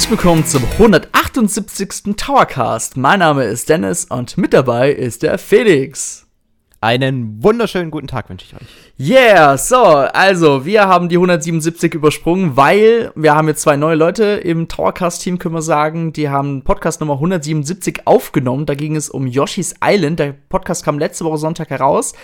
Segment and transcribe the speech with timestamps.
[0.00, 2.16] Herzlich willkommen zum 178.
[2.16, 2.96] Towercast.
[2.96, 6.26] Mein Name ist Dennis und mit dabei ist der Felix.
[6.80, 8.66] Einen wunderschönen guten Tag wünsche ich euch.
[8.98, 14.24] Yeah, so, also wir haben die 177 übersprungen, weil wir haben jetzt zwei neue Leute
[14.24, 16.14] im Towercast-Team, können wir sagen.
[16.14, 18.64] Die haben Podcast Nummer 177 aufgenommen.
[18.64, 20.18] Da ging es um Yoshi's Island.
[20.18, 22.14] Der Podcast kam letzte Woche Sonntag heraus.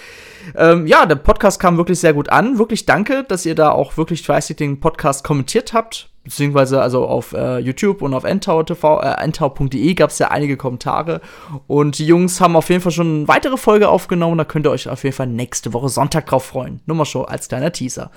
[0.56, 2.58] Ähm, ja, der Podcast kam wirklich sehr gut an.
[2.58, 7.32] Wirklich danke, dass ihr da auch wirklich fleißig den Podcast kommentiert habt beziehungsweise also auf
[7.32, 11.20] äh, YouTube und auf ntau.de äh, gab es ja einige Kommentare.
[11.68, 14.36] Und die Jungs haben auf jeden Fall schon eine weitere Folge aufgenommen.
[14.36, 16.80] Da könnt ihr euch auf jeden Fall nächste Woche Sonntag drauf freuen.
[16.86, 18.10] Nur mal schon als kleiner Teaser.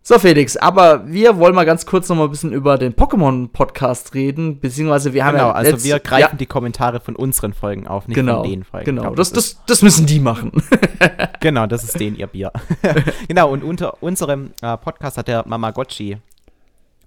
[0.00, 4.14] So, Felix, aber wir wollen mal ganz kurz noch mal ein bisschen über den Pokémon-Podcast
[4.14, 6.38] reden, beziehungsweise wir haben genau, ja also wir greifen ja.
[6.38, 8.86] die Kommentare von unseren Folgen auf, nicht genau, von den Folgen.
[8.86, 10.52] Genau, glaube, das, das, das, müssen die machen.
[11.40, 12.52] genau, das ist denen ihr Bier.
[13.28, 16.16] genau, und unter unserem äh, Podcast hat der Mamagotchi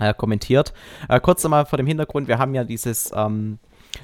[0.01, 0.73] äh, kommentiert.
[1.07, 3.59] Äh, kurz nochmal vor dem Hintergrund, wir haben ja dieses ähm,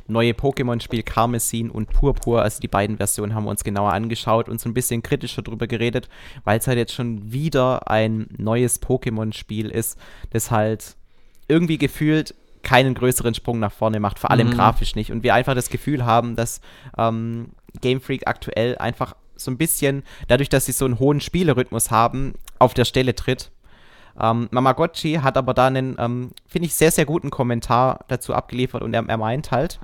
[0.07, 4.61] neue Pokémon-Spiel Karmesin und Purpur, also die beiden Versionen haben wir uns genauer angeschaut und
[4.61, 6.07] so ein bisschen kritischer drüber geredet,
[6.43, 9.97] weil es halt jetzt schon wieder ein neues Pokémon-Spiel ist,
[10.29, 10.95] das halt
[11.47, 14.53] irgendwie gefühlt keinen größeren Sprung nach vorne macht, vor allem mhm.
[14.53, 15.11] grafisch nicht.
[15.11, 16.59] Und wir einfach das Gefühl haben, dass
[16.97, 21.91] ähm, Game Freak aktuell einfach so ein bisschen, dadurch, dass sie so einen hohen Spielerhythmus
[21.91, 23.51] haben, auf der Stelle tritt
[24.19, 28.81] ähm, Mamagotchi hat aber da einen, ähm, finde ich, sehr, sehr guten Kommentar dazu abgeliefert
[28.81, 29.79] und er, er meint halt,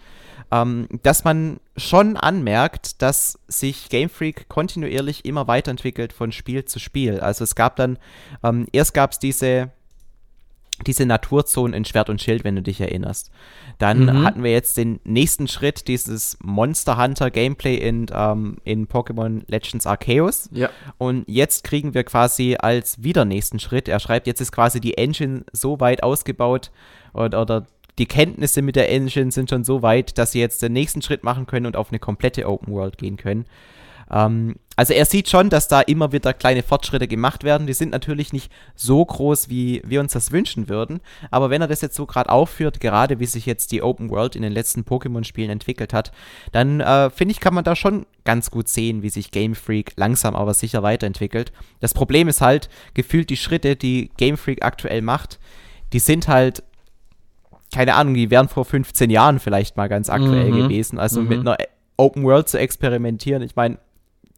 [0.51, 6.79] ähm, dass man schon anmerkt, dass sich Game Freak kontinuierlich immer weiterentwickelt von Spiel zu
[6.79, 7.19] Spiel.
[7.19, 7.97] Also es gab dann,
[8.43, 9.71] ähm, erst gab es diese
[10.87, 13.31] diese Naturzonen in Schwert und Schild, wenn du dich erinnerst.
[13.79, 14.23] Dann mhm.
[14.23, 19.87] hatten wir jetzt den nächsten Schritt, dieses Monster Hunter Gameplay in, ähm, in Pokémon Legends
[19.87, 20.49] Arceus.
[20.51, 20.69] Ja.
[20.97, 24.97] Und jetzt kriegen wir quasi als wieder nächsten Schritt, er schreibt, jetzt ist quasi die
[24.97, 26.71] Engine so weit ausgebaut
[27.13, 27.67] oder, oder
[27.99, 31.23] die Kenntnisse mit der Engine sind schon so weit, dass sie jetzt den nächsten Schritt
[31.23, 33.45] machen können und auf eine komplette Open World gehen können.
[34.13, 37.67] Ähm, also er sieht schon, dass da immer wieder kleine Fortschritte gemacht werden.
[37.67, 41.01] Die sind natürlich nicht so groß, wie wir uns das wünschen würden.
[41.29, 44.35] Aber wenn er das jetzt so gerade aufführt, gerade wie sich jetzt die Open World
[44.35, 46.11] in den letzten Pokémon-Spielen entwickelt hat,
[46.51, 49.93] dann äh, finde ich, kann man da schon ganz gut sehen, wie sich Game Freak
[49.95, 51.51] langsam aber sicher weiterentwickelt.
[51.79, 55.39] Das Problem ist halt, gefühlt die Schritte, die Game Freak aktuell macht,
[55.91, 56.63] die sind halt
[57.73, 60.57] keine Ahnung, die wären vor 15 Jahren vielleicht mal ganz aktuell mhm.
[60.57, 60.99] gewesen.
[60.99, 61.27] Also mhm.
[61.27, 61.57] mit einer
[61.97, 63.41] Open World zu experimentieren.
[63.41, 63.79] Ich meine,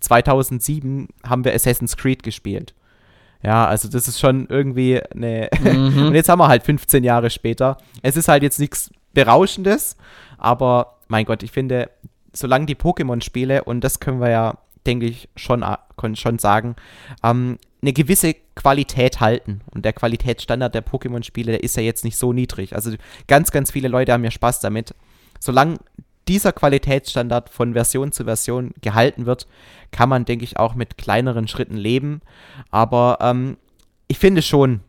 [0.06, 2.74] 2007 haben wir Assassin's Creed gespielt.
[3.44, 5.50] Ja, also das ist schon irgendwie eine.
[5.62, 6.08] Mhm.
[6.08, 7.78] und jetzt haben wir halt 15 Jahre später.
[8.02, 9.98] Es ist halt jetzt nichts Berauschendes,
[10.38, 11.90] aber mein Gott, ich finde,
[12.34, 15.64] solange die Pokémon-Spiele, und das können wir ja, denke ich, schon,
[16.16, 16.76] schon sagen,
[17.24, 19.62] ähm, eine gewisse Qualität halten.
[19.72, 22.76] Und der Qualitätsstandard der Pokémon-Spiele, der ist ja jetzt nicht so niedrig.
[22.76, 22.92] Also
[23.28, 24.96] ganz, ganz viele Leute haben ja Spaß damit.
[25.40, 25.78] Solange
[26.28, 29.48] dieser Qualitätsstandard von Version zu Version gehalten wird,
[29.92, 32.22] kann man, denke ich, auch mit kleineren Schritten leben.
[32.72, 33.58] Aber ähm,
[34.08, 34.82] ich finde schon,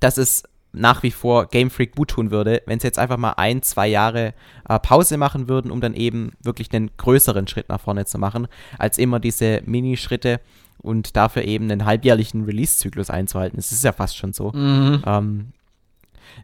[0.00, 3.32] dass es nach wie vor Game Freak gut tun würde, wenn sie jetzt einfach mal
[3.32, 4.34] ein, zwei Jahre
[4.68, 8.48] äh, Pause machen würden, um dann eben wirklich einen größeren Schritt nach vorne zu machen,
[8.78, 10.40] als immer diese Minischritte
[10.78, 13.58] und dafür eben einen halbjährlichen Release-Zyklus einzuhalten.
[13.58, 14.52] Es ist ja fast schon so.
[14.52, 15.02] Mhm.
[15.06, 15.52] Ähm,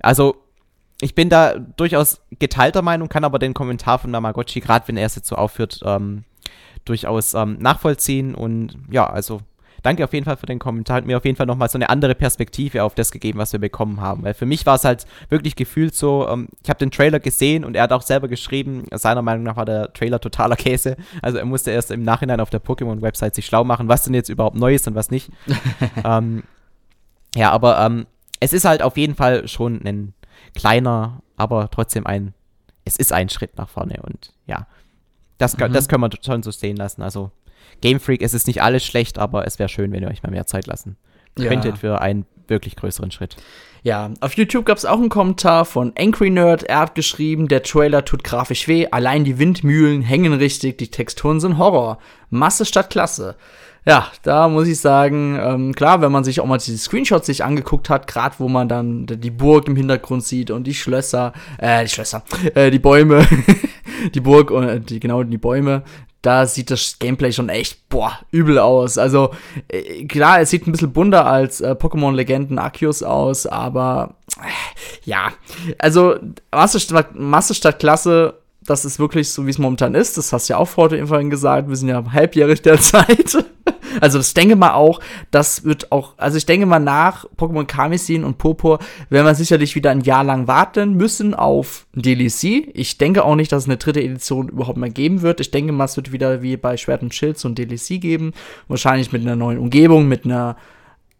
[0.00, 0.43] also
[1.00, 5.06] ich bin da durchaus geteilter Meinung, kann aber den Kommentar von Namagotchi, gerade wenn er
[5.06, 6.24] es jetzt so aufführt, ähm,
[6.84, 8.34] durchaus ähm, nachvollziehen.
[8.34, 9.40] Und ja, also
[9.82, 10.98] danke auf jeden Fall für den Kommentar.
[10.98, 13.60] Hat mir auf jeden Fall nochmal so eine andere Perspektive auf das gegeben, was wir
[13.60, 14.22] bekommen haben.
[14.22, 17.64] Weil für mich war es halt wirklich gefühlt so, ähm, ich habe den Trailer gesehen
[17.64, 20.96] und er hat auch selber geschrieben, seiner Meinung nach war der Trailer totaler Käse.
[21.22, 24.28] Also er musste erst im Nachhinein auf der Pokémon-Website sich schlau machen, was denn jetzt
[24.28, 25.30] überhaupt neu ist und was nicht.
[26.04, 26.44] ähm,
[27.34, 28.06] ja, aber ähm,
[28.40, 30.14] es ist halt auf jeden Fall schon ein
[30.54, 32.34] kleiner, aber trotzdem ein,
[32.84, 34.66] es ist ein Schritt nach vorne und ja,
[35.38, 35.72] das, mhm.
[35.72, 37.02] das können wir schon so stehen lassen.
[37.02, 37.30] Also
[37.80, 40.30] Game Freak, es ist nicht alles schlecht, aber es wäre schön, wenn ihr euch mal
[40.30, 40.96] mehr Zeit lassen
[41.38, 41.48] ja.
[41.48, 43.36] könntet für einen wirklich größeren Schritt.
[43.82, 46.62] Ja, auf YouTube gab es auch einen Kommentar von Angry Nerd.
[46.64, 51.40] Er hat geschrieben, der Trailer tut grafisch weh, allein die Windmühlen hängen richtig, die Texturen
[51.40, 51.98] sind Horror.
[52.30, 53.36] Masse statt Klasse.
[53.86, 57.44] Ja, da muss ich sagen, ähm, klar, wenn man sich auch mal die Screenshots sich
[57.44, 61.84] angeguckt hat, gerade wo man dann die Burg im Hintergrund sieht und die Schlösser, äh,
[61.84, 62.22] die Schlösser,
[62.54, 63.26] äh, die Bäume,
[64.14, 65.82] die Burg und äh, die, genau die Bäume,
[66.22, 68.96] da sieht das Gameplay schon echt, boah, übel aus.
[68.96, 69.34] Also,
[69.68, 75.32] äh, klar, es sieht ein bisschen bunter als äh, Pokémon-Legenden Arceus aus, aber äh, ja,
[75.78, 76.16] also
[77.12, 80.16] Masse statt Klasse, das ist wirklich so, wie es momentan ist.
[80.16, 81.68] Das hast du ja auch vorhin gesagt.
[81.68, 83.44] Wir sind ja halbjährig derzeit.
[84.00, 84.98] Also das denke mal auch,
[85.30, 89.76] das wird auch, also ich denke mal nach Pokémon Karmesin und Purpur werden wir sicherlich
[89.76, 92.68] wieder ein Jahr lang warten müssen auf DLC.
[92.74, 95.40] Ich denke auch nicht, dass es eine dritte Edition überhaupt mehr geben wird.
[95.40, 98.32] Ich denke mal, es wird wieder wie bei Schwert und Schild so ein DLC geben.
[98.66, 100.56] Wahrscheinlich mit einer neuen Umgebung, mit einer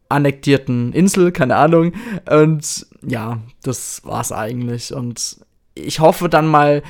[0.08, 1.92] annektierten Insel, keine Ahnung.
[2.28, 4.92] Und ja, das war's eigentlich.
[4.92, 5.38] Und
[5.74, 6.82] ich hoffe dann mal,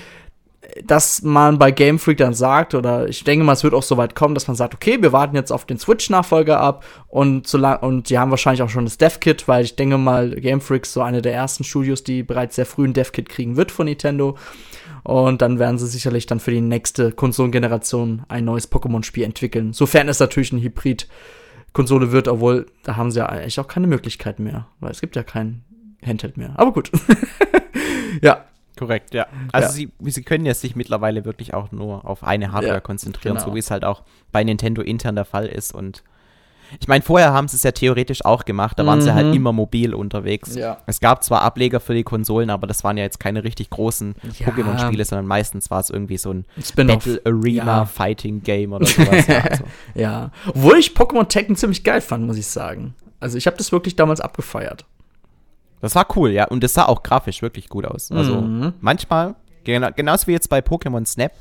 [0.85, 3.97] dass man bei Game Freak dann sagt, oder ich denke mal, es wird auch so
[3.97, 7.59] weit kommen, dass man sagt, okay, wir warten jetzt auf den Switch-Nachfolger ab und so
[7.59, 10.83] lang, und die haben wahrscheinlich auch schon das Dev-Kit, weil ich denke mal, Game Freak
[10.85, 13.87] ist so eine der ersten Studios, die bereits sehr früh ein Dev-Kit kriegen wird von
[13.87, 14.37] Nintendo.
[15.05, 19.75] Und dann werden sie sicherlich dann für die nächste Konsolengeneration ein neues Pokémon-Spiel entwickeln.
[19.75, 24.39] Sofern es natürlich ein Hybrid-Konsole wird, obwohl da haben sie ja eigentlich auch keine Möglichkeit
[24.39, 25.63] mehr, weil es gibt ja kein
[26.05, 26.55] Handheld mehr.
[26.57, 26.91] Aber gut.
[28.23, 28.45] ja,
[28.77, 29.27] Korrekt, ja.
[29.53, 29.73] Also ja.
[29.73, 33.49] Sie, sie können ja sich mittlerweile wirklich auch nur auf eine Hardware ja, konzentrieren, genau.
[33.49, 35.73] so wie es halt auch bei Nintendo intern der Fall ist.
[35.73, 36.03] Und
[36.81, 38.87] ich meine, vorher haben sie es ja theoretisch auch gemacht, da mhm.
[38.89, 39.35] waren sie halt mhm.
[39.35, 40.57] immer mobil unterwegs.
[40.57, 40.79] Ja.
[40.87, 44.15] Es gab zwar Ableger für die Konsolen, aber das waren ja jetzt keine richtig großen
[44.41, 46.45] Pokémon-Spiele, sondern meistens war es irgendwie so ein
[46.75, 49.27] Battle Arena Fighting Game oder sowas.
[49.27, 49.65] ja, also.
[49.95, 52.95] ja, obwohl ich Pokémon Tekken ziemlich geil fand, muss ich sagen.
[53.21, 54.85] Also ich habe das wirklich damals abgefeiert.
[55.85, 56.47] Das war cool, ja.
[56.47, 58.11] Und das sah auch grafisch wirklich gut aus.
[58.11, 58.73] Also mhm.
[58.81, 59.35] manchmal,
[59.65, 61.33] genau, genauso wie jetzt bei Pokémon Snap,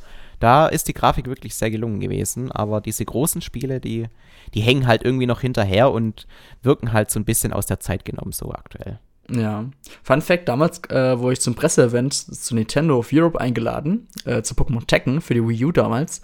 [0.41, 2.51] da ist die Grafik wirklich sehr gelungen gewesen.
[2.51, 4.07] Aber diese großen Spiele, die,
[4.53, 6.27] die hängen halt irgendwie noch hinterher und
[6.61, 8.99] wirken halt so ein bisschen aus der Zeit genommen, so aktuell.
[9.29, 9.63] Ja.
[10.03, 14.55] Fun Fact: Damals, äh, wo ich zum Presseevent zu Nintendo of Europe eingeladen, äh, zu
[14.55, 16.19] Pokémon Tekken für die Wii U damals.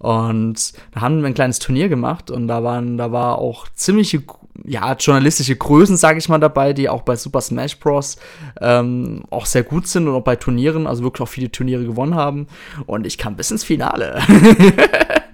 [0.00, 4.22] Und da haben wir ein kleines Turnier gemacht und da waren, da war auch ziemliche
[4.64, 8.16] ja, journalistische Größen, sage ich mal, dabei, die auch bei Super Smash Bros.
[8.60, 12.14] Ähm, auch sehr gut sind und auch bei Turnieren, also wirklich auch viele Turniere gewonnen
[12.14, 12.46] haben.
[12.86, 14.20] Und ich kam bis ins Finale.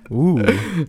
[0.08, 0.40] Uh,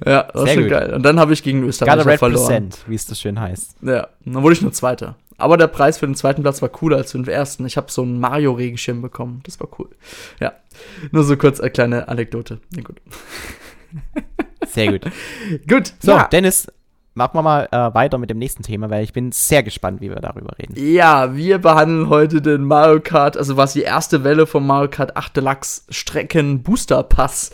[0.06, 0.70] ja, das war schon gut.
[0.70, 0.94] geil.
[0.94, 2.70] Und dann habe ich gegen Österreich verloren.
[2.86, 3.78] wie es das schön heißt.
[3.82, 5.16] Ja, dann wurde ich nur Zweiter.
[5.40, 7.66] Aber der Preis für den zweiten Platz war cooler als für den ersten.
[7.66, 9.42] Ich habe so einen Mario-Regenschirm bekommen.
[9.44, 9.90] Das war cool.
[10.40, 10.54] Ja,
[11.12, 12.60] nur so kurz eine kleine Anekdote.
[12.76, 13.02] Na gut.
[14.68, 15.12] Sehr gut.
[15.68, 15.94] gut.
[16.00, 16.28] So, ja.
[16.28, 16.68] Dennis,
[17.18, 20.10] machen wir mal äh, weiter mit dem nächsten Thema, weil ich bin sehr gespannt, wie
[20.10, 20.76] wir darüber reden.
[20.78, 25.18] Ja, wir behandeln heute den Mario Kart, also was die erste Welle vom Mario Kart
[25.18, 27.52] 8 Deluxe Strecken Booster Pass.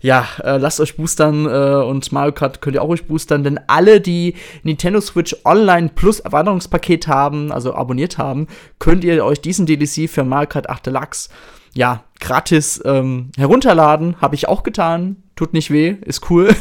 [0.00, 3.60] Ja, äh, lasst euch boostern äh, und Mario Kart könnt ihr auch euch boostern, denn
[3.68, 8.46] alle, die Nintendo Switch Online Plus Erweiterungspaket haben, also abonniert haben,
[8.78, 11.30] könnt ihr euch diesen DLC für Mario Kart 8 Deluxe
[11.74, 14.20] ja, gratis ähm, herunterladen.
[14.20, 15.16] Habe ich auch getan.
[15.36, 16.54] Tut nicht weh, ist cool.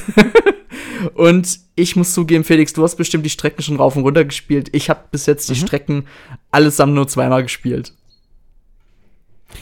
[1.14, 4.70] Und ich muss zugeben, Felix, du hast bestimmt die Strecken schon rauf und runter gespielt.
[4.72, 5.68] Ich habe bis jetzt die mhm.
[5.68, 6.08] Strecken
[6.52, 7.94] allesamt nur zweimal gespielt.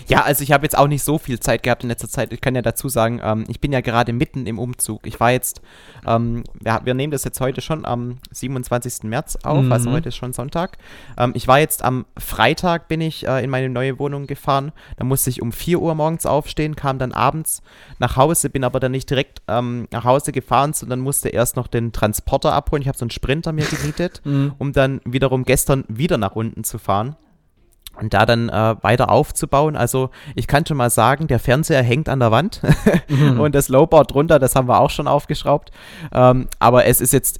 [0.07, 2.33] Ja, also ich habe jetzt auch nicht so viel Zeit gehabt in letzter Zeit.
[2.33, 5.05] Ich kann ja dazu sagen, ähm, ich bin ja gerade mitten im Umzug.
[5.05, 5.61] Ich war jetzt,
[6.05, 9.03] ähm, wir, wir, nehmen das jetzt heute schon am 27.
[9.03, 9.71] März auf, also mhm.
[9.71, 10.77] also heute ist schon Sonntag.
[11.17, 14.71] Ähm, ich war jetzt am Freitag, bin ich äh, in meine neue Wohnung gefahren.
[14.97, 17.61] Da musste ich um 4 Uhr morgens aufstehen, kam dann abends
[17.99, 21.67] nach Hause, bin aber dann nicht direkt ähm, nach Hause gefahren, sondern musste erst noch
[21.67, 22.81] den Transporter abholen.
[22.81, 24.53] Ich habe so einen Sprinter mir gemietet, mhm.
[24.57, 27.15] um dann wiederum gestern wieder nach unten zu fahren
[28.01, 29.75] und da dann äh, weiter aufzubauen.
[29.75, 32.61] Also ich kann schon mal sagen, der Fernseher hängt an der Wand
[33.07, 33.39] mhm.
[33.39, 35.71] und das Lowboard drunter, das haben wir auch schon aufgeschraubt.
[36.11, 37.39] Ähm, aber es ist jetzt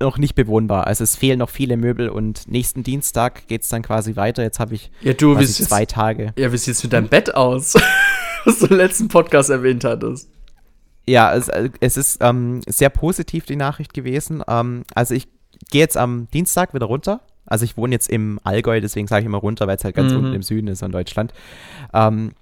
[0.00, 0.86] noch nicht bewohnbar.
[0.86, 4.42] Also es fehlen noch viele Möbel und nächsten Dienstag geht es dann quasi weiter.
[4.42, 6.32] Jetzt habe ich ja, du, quasi zwei jetzt, Tage.
[6.36, 7.74] Ja, wie sieht es mit deinem Bett aus?
[8.44, 10.30] Was du im letzten Podcast erwähnt hattest.
[11.06, 11.48] Ja, es,
[11.80, 14.42] es ist ähm, sehr positiv die Nachricht gewesen.
[14.46, 15.26] Ähm, also ich
[15.70, 19.26] gehe jetzt am Dienstag wieder runter also ich wohne jetzt im Allgäu, deswegen sage ich
[19.26, 20.18] immer runter, weil es halt ganz mhm.
[20.18, 21.32] unten im Süden ist in Deutschland.
[21.92, 22.32] Ähm,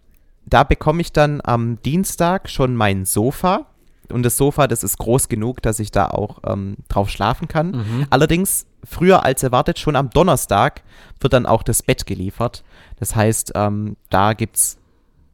[0.44, 3.66] da bekomme ich dann am Dienstag schon mein Sofa.
[4.12, 7.72] Und das Sofa, das ist groß genug, dass ich da auch ähm, drauf schlafen kann.
[7.72, 8.06] Mhm.
[8.10, 10.82] Allerdings, früher als erwartet, schon am Donnerstag
[11.20, 12.62] wird dann auch das Bett geliefert.
[13.00, 14.78] Das heißt, ähm, da gibt es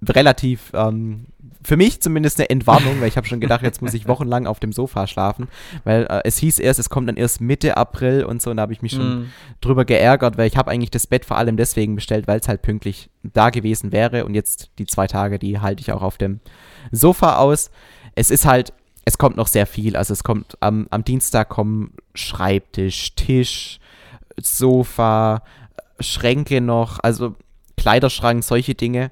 [0.09, 1.27] relativ ähm,
[1.65, 4.59] für mich zumindest eine Entwarnung, weil ich habe schon gedacht, jetzt muss ich wochenlang auf
[4.61, 5.49] dem Sofa schlafen,
[5.85, 8.63] weil äh, es hieß erst, es kommt dann erst Mitte April und so und da
[8.63, 9.33] habe ich mich schon mm.
[9.61, 12.63] drüber geärgert, weil ich habe eigentlich das Bett vor allem deswegen bestellt, weil es halt
[12.63, 16.41] pünktlich da gewesen wäre und jetzt die zwei Tage, die halte ich auch auf dem
[16.91, 17.71] Sofa aus.
[18.15, 18.73] Es ist halt,
[19.05, 23.79] es kommt noch sehr viel, also es kommt am, am Dienstag kommen Schreibtisch, Tisch,
[24.41, 25.43] Sofa,
[26.01, 27.37] Schränke noch, also
[27.77, 29.11] Kleiderschrank, solche Dinge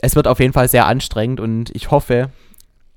[0.00, 2.30] es wird auf jeden Fall sehr anstrengend und ich hoffe,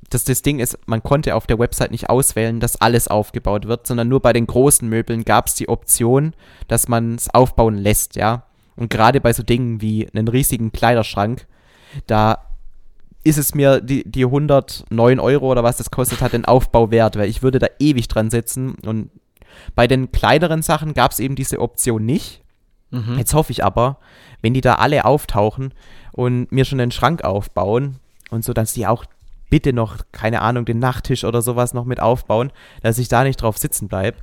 [0.10, 3.88] dass das Ding ist, man konnte auf der Website nicht auswählen, dass alles aufgebaut wird,
[3.88, 6.34] sondern nur bei den großen Möbeln gab es die Option,
[6.68, 8.44] dass man es aufbauen lässt, ja.
[8.76, 11.48] Und gerade bei so Dingen wie einen riesigen Kleiderschrank,
[12.08, 12.46] da
[13.24, 17.18] ist es mir die, die 109 Euro oder was das kostet hat, den Aufbau wert,
[17.18, 19.12] weil ich würde da ewig dran sitzen und
[19.76, 22.41] bei den kleineren Sachen gab es eben diese Option nicht.
[22.92, 23.18] Mhm.
[23.18, 23.98] Jetzt hoffe ich aber,
[24.42, 25.74] wenn die da alle auftauchen
[26.12, 27.98] und mir schon einen Schrank aufbauen
[28.30, 29.06] und so, dass die auch
[29.50, 33.42] bitte noch, keine Ahnung, den Nachttisch oder sowas noch mit aufbauen, dass ich da nicht
[33.42, 34.18] drauf sitzen bleibe.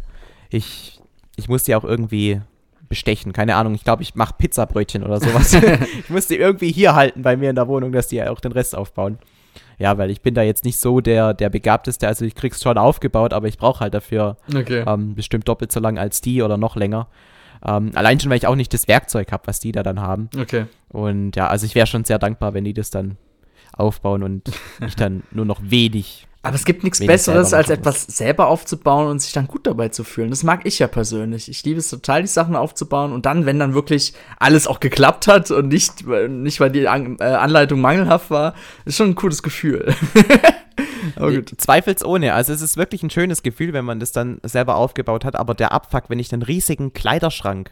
[0.51, 1.01] Ich,
[1.37, 2.41] ich muss die auch irgendwie
[2.89, 3.33] bestechen.
[3.33, 5.53] Keine Ahnung, ich glaube, ich mache Pizzabrötchen oder sowas.
[5.99, 8.53] ich muss die irgendwie hier halten bei mir in der Wohnung, dass die auch den
[8.53, 9.19] Rest aufbauen.
[9.79, 12.09] Ja, weil ich bin da jetzt nicht so der, der Begabteste.
[12.09, 14.83] Also ich krieg's schon aufgebaut, aber ich brauche halt dafür okay.
[14.87, 17.07] ähm, bestimmt doppelt so lang als die oder noch länger.
[17.65, 20.31] Ähm, allein schon, weil ich auch nicht das Werkzeug habe, was die da dann haben.
[20.39, 20.67] Okay.
[20.89, 23.17] Und ja, also ich wäre schon sehr dankbar, wenn die das dann
[23.73, 24.51] aufbauen und
[24.87, 29.21] ich dann nur noch wenig aber es gibt nichts Besseres, als etwas selber aufzubauen und
[29.21, 30.31] sich dann gut dabei zu fühlen.
[30.31, 31.49] Das mag ich ja persönlich.
[31.49, 35.27] Ich liebe es total, die Sachen aufzubauen und dann, wenn dann wirklich alles auch geklappt
[35.27, 39.43] hat und nicht, nicht weil die An äh, Anleitung mangelhaft war, ist schon ein cooles
[39.43, 39.93] Gefühl.
[41.17, 41.53] aber gut.
[41.57, 42.35] Zweifelsohne.
[42.35, 45.37] Also es ist wirklich ein schönes Gefühl, wenn man das dann selber aufgebaut hat.
[45.37, 47.71] Aber der Abfuck, wenn ich den riesigen Kleiderschrank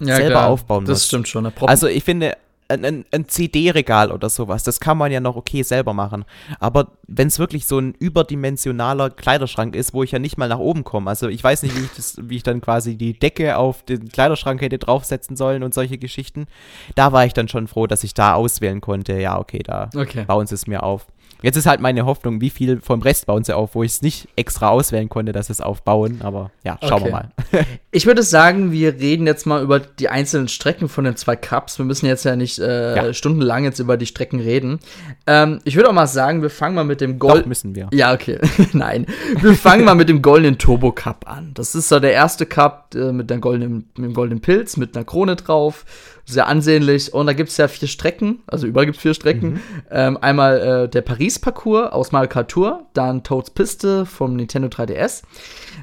[0.00, 0.48] ja, selber klar.
[0.48, 0.90] aufbauen muss.
[0.90, 1.50] Das stimmt schon.
[1.66, 2.36] Also ich finde,
[2.68, 6.24] ein, ein CD-Regal oder sowas, das kann man ja noch okay selber machen.
[6.60, 10.58] Aber wenn es wirklich so ein überdimensionaler Kleiderschrank ist, wo ich ja nicht mal nach
[10.58, 13.56] oben komme, also ich weiß nicht, wie ich, das, wie ich dann quasi die Decke
[13.58, 16.46] auf den Kleiderschrank hätte draufsetzen sollen und solche Geschichten,
[16.94, 20.24] da war ich dann schon froh, dass ich da auswählen konnte, ja, okay, da okay.
[20.24, 21.06] bauen sie es mir auf.
[21.44, 24.00] Jetzt ist halt meine Hoffnung, wie viel vom Rest bauen sie auf, wo ich es
[24.00, 26.22] nicht extra auswählen konnte, dass sie es aufbauen.
[26.22, 27.04] Aber ja, schauen okay.
[27.04, 27.28] wir mal.
[27.90, 31.76] ich würde sagen, wir reden jetzt mal über die einzelnen Strecken von den zwei Cups.
[31.76, 33.12] Wir müssen jetzt ja nicht äh, ja.
[33.12, 34.78] stundenlang jetzt über die Strecken reden.
[35.26, 37.46] Ähm, ich würde auch mal sagen, wir fangen mal mit dem Gold.
[37.46, 37.88] Müssen wir.
[37.92, 38.38] Ja, okay.
[38.72, 39.04] Nein.
[39.38, 41.50] Wir fangen mal mit dem goldenen Turbo Cup an.
[41.52, 44.96] Das ist so der erste Cup äh, mit, der goldenen, mit dem goldenen Pilz, mit
[44.96, 45.84] einer Krone drauf
[46.26, 47.12] sehr ansehnlich.
[47.12, 49.54] Und da gibt es ja vier Strecken, also überall gibt es vier Strecken.
[49.54, 49.60] Mhm.
[49.90, 55.22] Ähm, einmal äh, der Paris-Parcours aus Mario Kart Tour, dann Toads Piste vom Nintendo 3DS,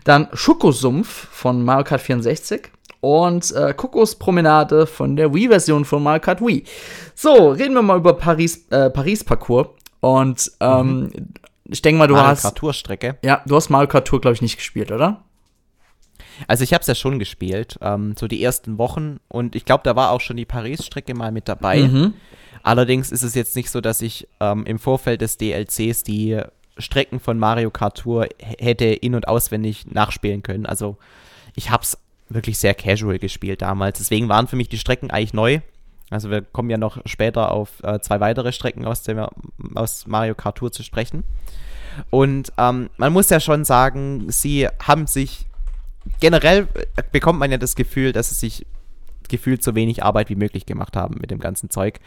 [0.03, 2.69] dann Schokosumpf von Mario Kart 64
[3.01, 6.63] und äh, Kokospromenade von der Wii-Version von Mario Kart Wii.
[7.15, 9.69] So, reden wir mal über Paris, äh, Paris-Parcours.
[9.99, 11.11] Und ähm, mhm.
[11.65, 12.43] ich denke mal, du Mario hast.
[12.43, 13.17] Kart Tour-Strecke.
[13.23, 15.23] Ja, du hast Mario Kart Tour, glaube ich, nicht gespielt, oder?
[16.47, 19.83] Also ich habe es ja schon gespielt, ähm, so die ersten Wochen und ich glaube,
[19.83, 21.79] da war auch schon die Paris-Strecke mal mit dabei.
[21.83, 22.13] Mhm.
[22.63, 26.41] Allerdings ist es jetzt nicht so, dass ich ähm, im Vorfeld des DLCs die
[26.77, 30.65] Strecken von Mario Kart Tour hätte in- und auswendig nachspielen können.
[30.65, 30.97] Also
[31.55, 31.97] ich habe es
[32.29, 33.97] wirklich sehr casual gespielt damals.
[33.97, 35.59] Deswegen waren für mich die Strecken eigentlich neu.
[36.09, 39.25] Also wir kommen ja noch später auf äh, zwei weitere Strecken aus, dem,
[39.75, 41.23] aus Mario Kart Tour zu sprechen.
[42.09, 45.47] Und ähm, man muss ja schon sagen, sie haben sich
[46.19, 46.67] generell
[47.11, 48.65] bekommt man ja das Gefühl, dass es sich
[49.31, 51.99] gefühlt so wenig Arbeit wie möglich gemacht haben mit dem ganzen Zeug.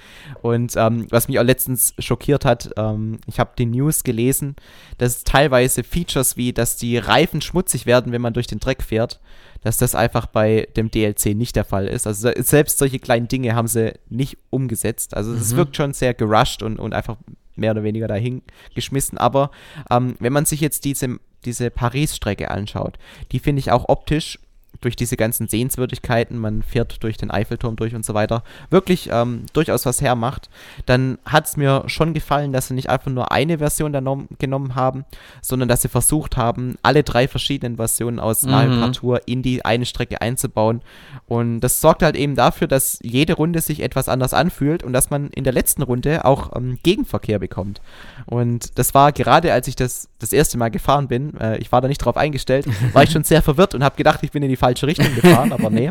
[0.43, 4.55] Und ähm, was mich auch letztens schockiert hat, ähm, ich habe die News gelesen,
[4.99, 9.21] dass teilweise Features wie, dass die Reifen schmutzig werden, wenn man durch den Dreck fährt,
[9.63, 12.07] dass das einfach bei dem DLC nicht der Fall ist.
[12.07, 15.17] Also selbst solche kleinen Dinge haben sie nicht umgesetzt.
[15.17, 15.57] Also es mhm.
[15.57, 17.17] wirkt schon sehr gerusht und, und einfach
[17.57, 18.43] mehr oder weniger dahin
[18.75, 19.17] geschmissen.
[19.17, 19.51] Aber
[19.91, 22.99] ähm, wenn man sich jetzt diese diese Paris-Strecke anschaut,
[23.33, 24.39] die finde ich auch optisch
[24.85, 29.47] durch diese ganzen Sehenswürdigkeiten, man fährt durch den Eiffelturm durch und so weiter, wirklich ähm,
[29.53, 30.51] durchaus was hermacht,
[30.87, 33.93] dann hat es mir schon gefallen, dass sie nicht einfach nur eine Version
[34.39, 35.05] genommen haben,
[35.41, 38.93] sondern dass sie versucht haben, alle drei verschiedenen Versionen aus mhm.
[38.93, 40.83] Tour in die eine Strecke einzubauen.
[41.27, 45.11] Und das sorgt halt eben dafür, dass jede Runde sich etwas anders anfühlt und dass
[45.11, 47.81] man in der letzten Runde auch ähm, Gegenverkehr bekommt.
[48.27, 51.81] Und das war gerade, als ich das das erste Mal gefahren bin, äh, ich war
[51.81, 54.49] da nicht drauf eingestellt, war ich schon sehr verwirrt und habe gedacht, ich bin in
[54.49, 55.91] die falsche Richtung gefahren, aber nee.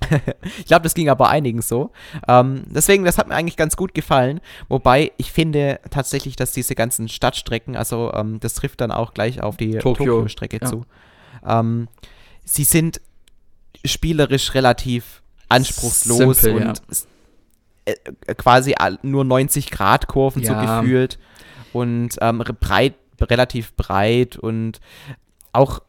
[0.58, 1.90] ich glaube, das ging aber einigen so.
[2.28, 4.40] Ähm, deswegen, das hat mir eigentlich ganz gut gefallen.
[4.68, 9.42] Wobei ich finde tatsächlich, dass diese ganzen Stadtstrecken, also ähm, das trifft dann auch gleich
[9.42, 10.86] auf die Tokio-Strecke Tokio zu,
[11.46, 11.88] ähm,
[12.44, 13.00] sie sind
[13.84, 16.82] spielerisch relativ anspruchslos Simple, und
[17.86, 17.94] ja.
[18.26, 20.60] äh, quasi nur 90 Grad Kurven ja.
[20.60, 21.18] so gefühlt
[21.72, 24.80] und ähm, breit, relativ breit und
[25.52, 25.80] auch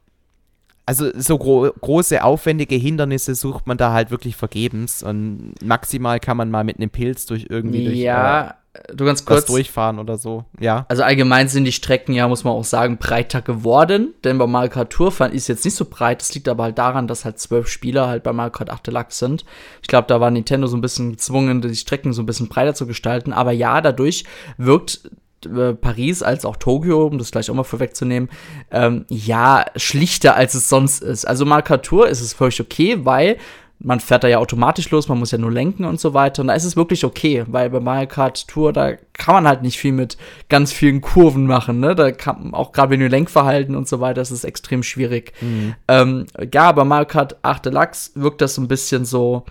[0.88, 6.38] also so gro große, aufwendige Hindernisse sucht man da halt wirklich vergebens und maximal kann
[6.38, 10.18] man mal mit einem Pilz durch irgendwie durch ja, äh, du ganz kurz durchfahren oder
[10.18, 10.46] so.
[10.62, 10.86] Ja.
[10.88, 14.70] Also allgemein sind die Strecken ja, muss man auch sagen, breiter geworden, denn bei Mario
[14.70, 16.22] Kart Tour fahren ist jetzt nicht so breit.
[16.22, 19.20] Das liegt aber halt daran, dass halt zwölf Spieler halt bei Mario Kart 8 Deluxe
[19.20, 19.44] sind.
[19.82, 22.76] Ich glaube, da war Nintendo so ein bisschen gezwungen, die Strecken so ein bisschen breiter
[22.76, 24.24] zu gestalten, aber ja, dadurch
[24.58, 25.12] wirkt
[25.46, 28.30] äh, Paris als auch Tokio, um das gleich auch mal vorwegzunehmen,
[28.72, 31.26] ähm, ja, schlichter als es sonst ist.
[31.26, 33.38] Also Markatur ist es völlig okay, weil
[33.80, 36.42] man fährt da ja automatisch los, man muss ja nur lenken und so weiter.
[36.42, 39.62] Und da ist es wirklich okay, weil bei Mario Kart Tour, da kann man halt
[39.62, 40.18] nicht viel mit
[40.50, 41.94] ganz vielen Kurven machen, ne?
[41.94, 45.34] Da kann auch gerade wenn du Lenkverhalten und so weiter, das ist extrem schwierig.
[45.42, 45.76] Mhm.
[45.88, 49.46] Ähm, ja, bei Mario Kart 8 Deluxe wirkt das so ein bisschen so,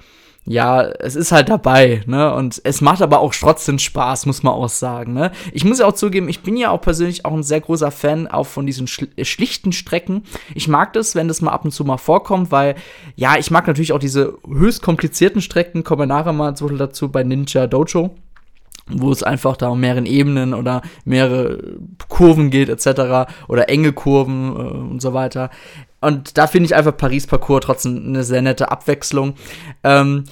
[0.46, 2.32] ja, es ist halt dabei, ne?
[2.32, 5.32] Und es macht aber auch trotzdem Spaß, muss man auch sagen, ne?
[5.52, 8.28] Ich muss ja auch zugeben, ich bin ja auch persönlich auch ein sehr großer Fan
[8.28, 10.22] auch von diesen schlichten Strecken.
[10.54, 12.76] Ich mag das, wenn das mal ab und zu mal vorkommt, weil,
[13.16, 17.66] ja, ich mag natürlich auch diese höchst komplizierten Strecken, kommen nachher mal dazu bei Ninja
[17.66, 18.14] Dojo
[18.88, 23.28] wo es einfach da um mehrere Ebenen oder mehrere Kurven geht etc.
[23.48, 25.50] oder enge Kurven äh, und so weiter.
[26.00, 29.34] Und da finde ich einfach Paris-Parcours trotzdem eine sehr nette Abwechslung.
[29.82, 30.24] Ähm,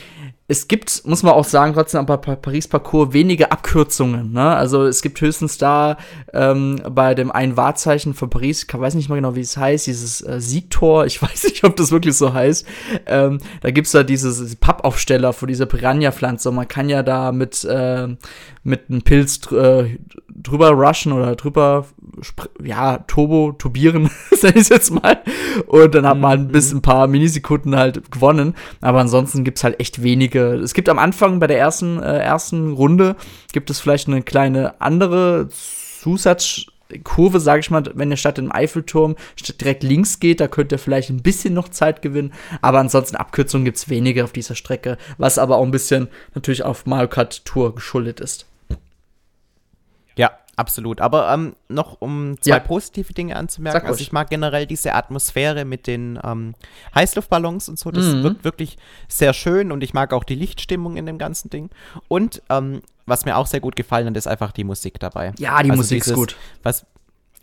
[0.46, 4.32] es gibt, muss man auch sagen, trotzdem bei Paris-Parcours wenige Abkürzungen.
[4.32, 4.54] Ne?
[4.54, 5.96] Also es gibt höchstens da
[6.34, 9.86] ähm, bei dem einen Wahrzeichen von Paris, ich weiß nicht mal genau, wie es heißt,
[9.86, 12.66] dieses äh, Siegtor, ich weiß nicht, ob das wirklich so heißt.
[13.06, 16.52] Ähm, da gibt's da dieses Pappaufsteller für diese Piranha-Pflanze.
[16.52, 18.08] Man kann ja da mit, äh,
[18.64, 21.86] mit einem Pilz äh, drüber rushen oder drüber,
[22.62, 25.22] ja, turbo, tubieren, sag ich jetzt mal.
[25.66, 26.78] Und dann hat man halt bis mhm.
[26.78, 28.54] ein paar Minisekunden halt gewonnen.
[28.80, 30.54] Aber ansonsten gibt's halt echt wenige.
[30.54, 33.16] Es gibt am Anfang bei der ersten, äh, ersten Runde,
[33.52, 35.48] gibt es vielleicht eine kleine andere
[36.04, 39.16] Zusatzkurve, sage ich mal, wenn ihr statt im Eiffelturm
[39.60, 43.64] direkt links geht, da könnt ihr vielleicht ein bisschen noch Zeit gewinnen, aber ansonsten Abkürzungen
[43.64, 47.74] gibt's wenige auf dieser Strecke, was aber auch ein bisschen natürlich auf Mario Kart Tour
[47.74, 48.46] geschuldet ist.
[50.16, 51.00] Ja, absolut.
[51.00, 52.60] Aber ähm, noch um zwei ja.
[52.60, 53.86] positive Dinge anzumerken.
[53.86, 56.54] Also ich mag generell diese Atmosphäre mit den ähm,
[56.94, 57.90] Heißluftballons und so.
[57.90, 58.22] Das mhm.
[58.22, 61.70] wirkt wirklich sehr schön und ich mag auch die Lichtstimmung in dem ganzen Ding.
[62.08, 65.32] Und ähm, was mir auch sehr gut gefallen hat, ist einfach die Musik dabei.
[65.38, 66.36] Ja, die also Musik dieses, ist gut.
[66.62, 66.86] Was,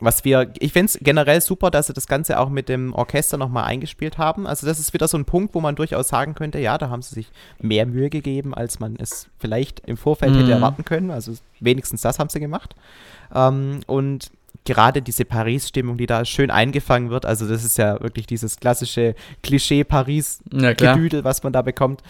[0.02, 3.38] was wir, ich finde es generell super, dass sie das Ganze auch mit dem Orchester
[3.38, 4.48] nochmal eingespielt haben.
[4.48, 7.04] Also das ist wieder so ein Punkt, wo man durchaus sagen könnte, ja, da haben
[7.04, 10.40] sie sich mehr Mühe gegeben, als man es vielleicht im Vorfeld mhm.
[10.40, 11.12] hätte erwarten können.
[11.12, 12.76] Also wenigstens das haben sie gemacht.
[13.34, 14.32] Ähm, und
[14.66, 19.16] gerade diese Paris-Stimmung, die da schön eingefangen wird, also das ist ja wirklich dieses klassische
[19.44, 22.02] Klischee-Paris-Gedüdel, was man da bekommt.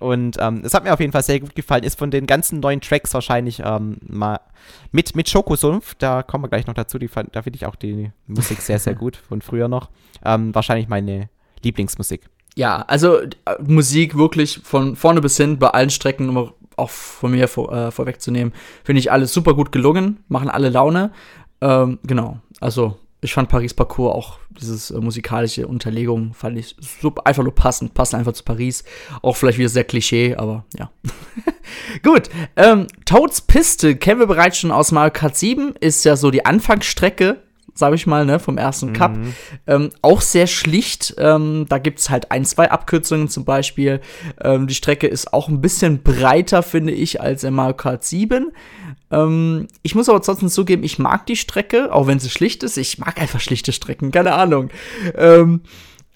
[0.00, 1.84] Und ähm, es hat mir auf jeden Fall sehr gut gefallen.
[1.84, 4.40] Ist von den ganzen neuen Tracks wahrscheinlich ähm, mal
[4.92, 6.98] mit, mit Schokosumpf, da kommen wir gleich noch dazu.
[6.98, 9.90] Die, da finde ich auch die Musik sehr, sehr gut von früher noch.
[10.24, 11.28] Ähm, wahrscheinlich meine
[11.62, 12.28] Lieblingsmusik.
[12.56, 13.30] Ja, also äh,
[13.66, 17.90] Musik wirklich von vorne bis hin bei allen Strecken, um auch von mir vor, äh,
[17.90, 18.52] vorwegzunehmen,
[18.82, 21.12] finde ich alles super gut gelungen, machen alle Laune.
[21.60, 27.26] Ähm, genau, also ich fand Paris Parcours auch, dieses äh, musikalische Unterlegung, fand ich super,
[27.26, 28.84] einfach nur passend, passt einfach zu Paris.
[29.22, 30.90] Auch vielleicht wieder sehr Klischee, aber ja.
[32.02, 36.30] Gut, ähm, Toads Piste kennen wir bereits schon aus Mario Kart 7, ist ja so
[36.30, 37.40] die Anfangsstrecke
[37.76, 39.16] sage ich mal, ne, vom ersten Cup.
[39.16, 39.34] Mhm.
[39.66, 41.14] Ähm, auch sehr schlicht.
[41.18, 44.00] Ähm, da gibt's halt ein, zwei Abkürzungen zum Beispiel.
[44.40, 48.52] Ähm, die Strecke ist auch ein bisschen breiter, finde ich, als in Mario Kart 7.
[49.14, 52.76] Ähm, ich muss aber trotzdem zugeben, ich mag die Strecke, auch wenn sie schlicht ist.
[52.76, 54.70] Ich mag einfach schlichte Strecken, keine Ahnung.
[55.16, 55.60] Ähm,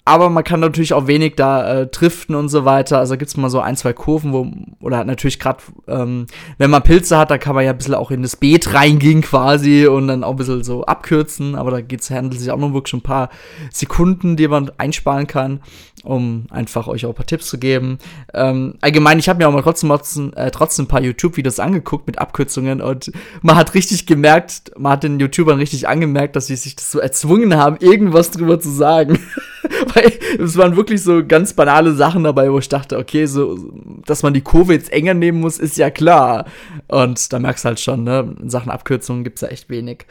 [0.05, 2.97] aber man kann natürlich auch wenig da äh, driften und so weiter.
[2.97, 6.25] Also gibt es mal so ein, zwei Kurven, wo, oder natürlich gerade, ähm,
[6.57, 9.21] wenn man Pilze hat, da kann man ja ein bisschen auch in das Beet reingehen
[9.21, 11.53] quasi und dann auch ein bisschen so abkürzen.
[11.53, 13.29] Aber da geht's, handelt sich auch noch wirklich ein paar
[13.71, 15.61] Sekunden, die man einsparen kann
[16.03, 17.99] um einfach euch auch ein paar Tipps zu geben.
[18.33, 22.19] Ähm, allgemein, ich habe mir auch mal trotzdem, äh, trotzdem ein paar YouTube-Videos angeguckt mit
[22.19, 26.75] Abkürzungen und man hat richtig gemerkt, man hat den YouTubern richtig angemerkt, dass sie sich
[26.75, 29.19] das so erzwungen haben, irgendwas drüber zu sagen.
[29.93, 33.57] Weil es waren wirklich so ganz banale Sachen dabei, wo ich dachte, okay, so,
[34.05, 36.45] dass man die Kurve jetzt enger nehmen muss, ist ja klar.
[36.87, 40.05] Und da merkst du halt schon, ne, in Sachen Abkürzungen gibt's ja echt wenig.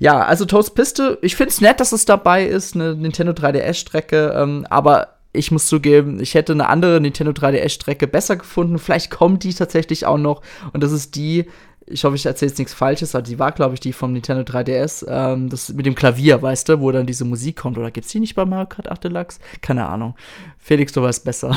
[0.00, 4.66] Ja, also Toast Piste, ich find's nett, dass es dabei ist, eine Nintendo 3DS-Strecke, ähm,
[4.68, 8.78] aber ich muss zugeben, ich hätte eine andere Nintendo 3DS-Strecke besser gefunden.
[8.78, 10.42] Vielleicht kommt die tatsächlich auch noch.
[10.72, 11.46] Und das ist die,
[11.86, 14.42] ich hoffe, ich erzähle jetzt nichts Falsches, aber die war, glaube ich, die vom Nintendo
[14.42, 15.06] 3DS.
[15.08, 17.78] Ähm, das mit dem Klavier, weißt du, wo dann diese Musik kommt.
[17.78, 19.40] Oder gibt es die nicht bei Mario Kart 8 Deluxe?
[19.60, 20.14] Keine Ahnung.
[20.58, 21.56] Felix, du weißt besser.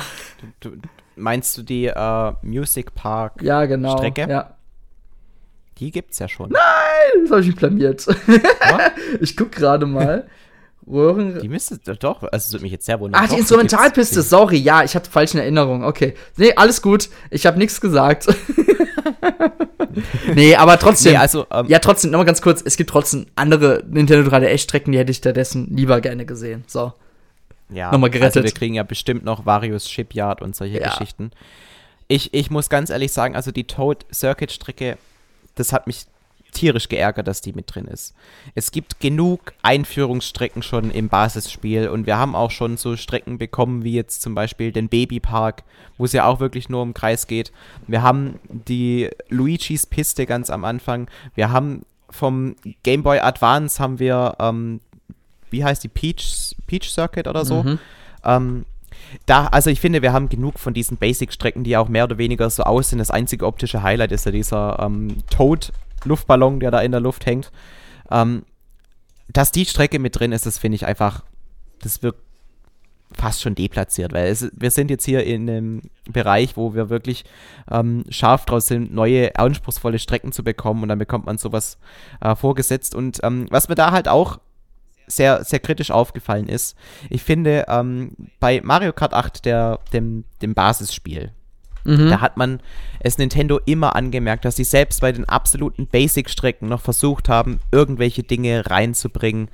[0.59, 0.77] Du, du,
[1.15, 4.27] meinst du die uh, Music Park ja, genau, Strecke?
[4.29, 4.55] Ja.
[5.79, 6.51] Die gibt's ja schon.
[6.51, 8.05] Nein, das habe ich mich blamiert.
[9.19, 10.27] ich guck gerade mal.
[10.87, 11.39] Röhren.
[11.39, 13.21] Die müsste doch, also es würde mich jetzt sehr wundern.
[13.23, 15.83] Ach, die Instrumentalpiste, sorry, ja, ich hatte falsche Erinnerung.
[15.83, 16.13] Okay.
[16.37, 17.09] Nee, alles gut.
[17.29, 18.27] Ich habe nichts gesagt.
[20.35, 21.13] nee, aber trotzdem.
[21.13, 24.97] Nee, also, ähm, ja, trotzdem, nochmal ganz kurz, es gibt trotzdem andere Nintendo 3DS-Strecken, die
[24.97, 26.63] hätte ich stattdessen lieber gerne gesehen.
[26.67, 26.93] So.
[27.69, 28.37] Ja, nochmal gerettet.
[28.37, 30.89] Also wir kriegen ja bestimmt noch Various Shipyard und solche ja.
[30.89, 31.31] Geschichten.
[32.07, 34.97] Ich, ich muss ganz ehrlich sagen, also die Toad Circuit Strecke,
[35.55, 36.05] das hat mich
[36.53, 38.13] tierisch geärgert, dass die mit drin ist.
[38.55, 43.83] Es gibt genug Einführungsstrecken schon im Basisspiel und wir haben auch schon so Strecken bekommen,
[43.83, 45.63] wie jetzt zum Beispiel den Babypark,
[45.97, 47.51] wo es ja auch wirklich nur im Kreis geht.
[47.87, 51.07] Wir haben die Luigis Piste ganz am Anfang.
[51.35, 54.79] Wir haben vom Game Boy Advance haben wir, ähm,
[55.49, 57.63] wie heißt die, Peach, Peach Circuit oder so.
[57.63, 57.79] Mhm.
[58.23, 58.65] Ähm,
[59.25, 62.49] da, also ich finde, wir haben genug von diesen Basic-Strecken, die auch mehr oder weniger
[62.49, 62.99] so aussehen.
[62.99, 65.17] Das einzige optische Highlight ist ja dieser ähm,
[66.03, 67.51] Toad-Luftballon, der da in der Luft hängt.
[68.11, 68.43] Ähm,
[69.29, 71.23] dass die Strecke mit drin ist, das finde ich einfach,
[71.81, 72.19] das wirkt
[73.15, 77.25] fast schon deplatziert, weil es, wir sind jetzt hier in einem Bereich, wo wir wirklich
[77.71, 81.77] ähm, scharf draus sind, neue, anspruchsvolle Strecken zu bekommen und dann bekommt man sowas
[82.21, 82.95] äh, vorgesetzt.
[82.95, 84.39] Und ähm, was mir da halt auch
[85.05, 86.77] sehr, sehr kritisch aufgefallen ist.
[87.09, 91.33] Ich finde, ähm, bei Mario Kart 8, der, dem, dem Basisspiel,
[91.83, 92.09] mhm.
[92.09, 92.59] da hat man
[92.99, 98.23] es Nintendo immer angemerkt, dass sie selbst bei den absoluten Basic-Strecken noch versucht haben, irgendwelche
[98.23, 99.49] Dinge reinzubringen,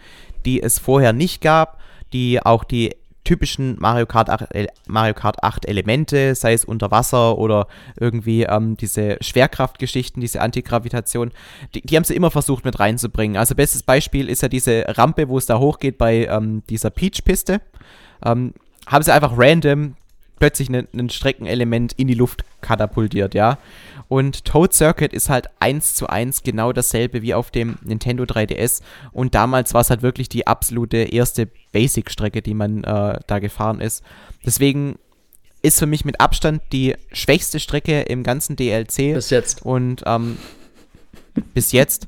[0.46, 1.80] die es vorher nicht gab,
[2.14, 4.48] die auch die typischen Mario Kart 8,
[4.88, 7.68] Mario Kart 8 Elemente, sei es unter Wasser oder
[8.00, 11.32] irgendwie ähm, diese Schwerkraftgeschichten, diese Antigravitation,
[11.76, 13.38] die, die, haben sie immer versucht mit reinzubringen.
[13.38, 17.62] Also bestes Beispiel ist ja diese Rampe, wo es da hochgeht bei ähm, dieser Peach-Piste.
[18.26, 18.54] Ähm,
[18.88, 19.96] haben sie einfach random
[20.40, 23.58] plötzlich ein Streckenelement in die Luft katapultiert, ja.
[24.08, 28.82] Und Toad Circuit ist halt eins zu eins genau dasselbe wie auf dem Nintendo 3DS.
[29.12, 33.80] Und damals war es halt wirklich die absolute erste Basic-Strecke, die man äh, da gefahren
[33.80, 34.04] ist.
[34.44, 34.98] Deswegen
[35.62, 39.14] ist für mich mit Abstand die schwächste Strecke im ganzen DLC.
[39.14, 39.64] Bis jetzt.
[39.64, 40.38] Und ähm,
[41.54, 42.08] bis jetzt.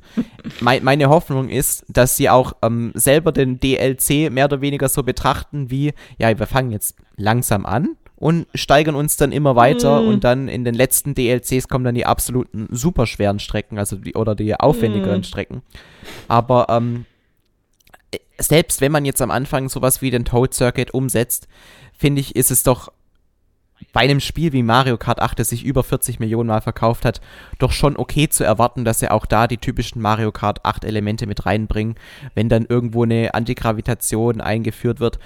[0.60, 5.04] Me meine Hoffnung ist, dass sie auch ähm, selber den DLC mehr oder weniger so
[5.04, 10.08] betrachten wie, ja, wir fangen jetzt langsam an und steigern uns dann immer weiter mm.
[10.08, 14.36] und dann in den letzten DLCs kommen dann die absoluten superschweren Strecken, also die, oder
[14.36, 15.24] die aufwendigeren mm.
[15.24, 15.64] Strecken.
[16.28, 17.06] Aber ähm,
[18.38, 21.48] selbst wenn man jetzt am Anfang sowas wie den Toad Circuit umsetzt,
[21.98, 22.92] finde ich, ist es doch
[23.92, 27.22] bei einem Spiel wie Mario Kart 8, das sich über 40 Millionen Mal verkauft hat,
[27.58, 31.26] doch schon okay zu erwarten, dass sie auch da die typischen Mario Kart 8 Elemente
[31.26, 31.96] mit reinbringen,
[32.36, 35.18] wenn dann irgendwo eine Antigravitation eingeführt wird.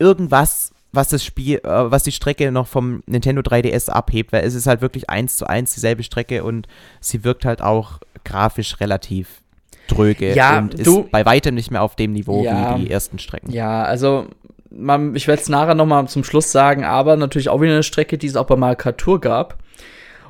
[0.00, 4.54] Irgendwas, was das Spiel, äh, was die Strecke noch vom Nintendo 3DS abhebt, weil es
[4.54, 6.68] ist halt wirklich eins zu eins dieselbe Strecke und
[7.00, 9.42] sie wirkt halt auch grafisch relativ
[9.88, 12.90] dröge ja, und ist du, bei weitem nicht mehr auf dem Niveau ja, wie die
[12.90, 13.50] ersten Strecken.
[13.50, 14.26] Ja, also
[14.70, 17.82] man, ich werde es nachher noch mal zum Schluss sagen, aber natürlich auch wieder eine
[17.82, 19.58] Strecke, die es auch bei Tour gab.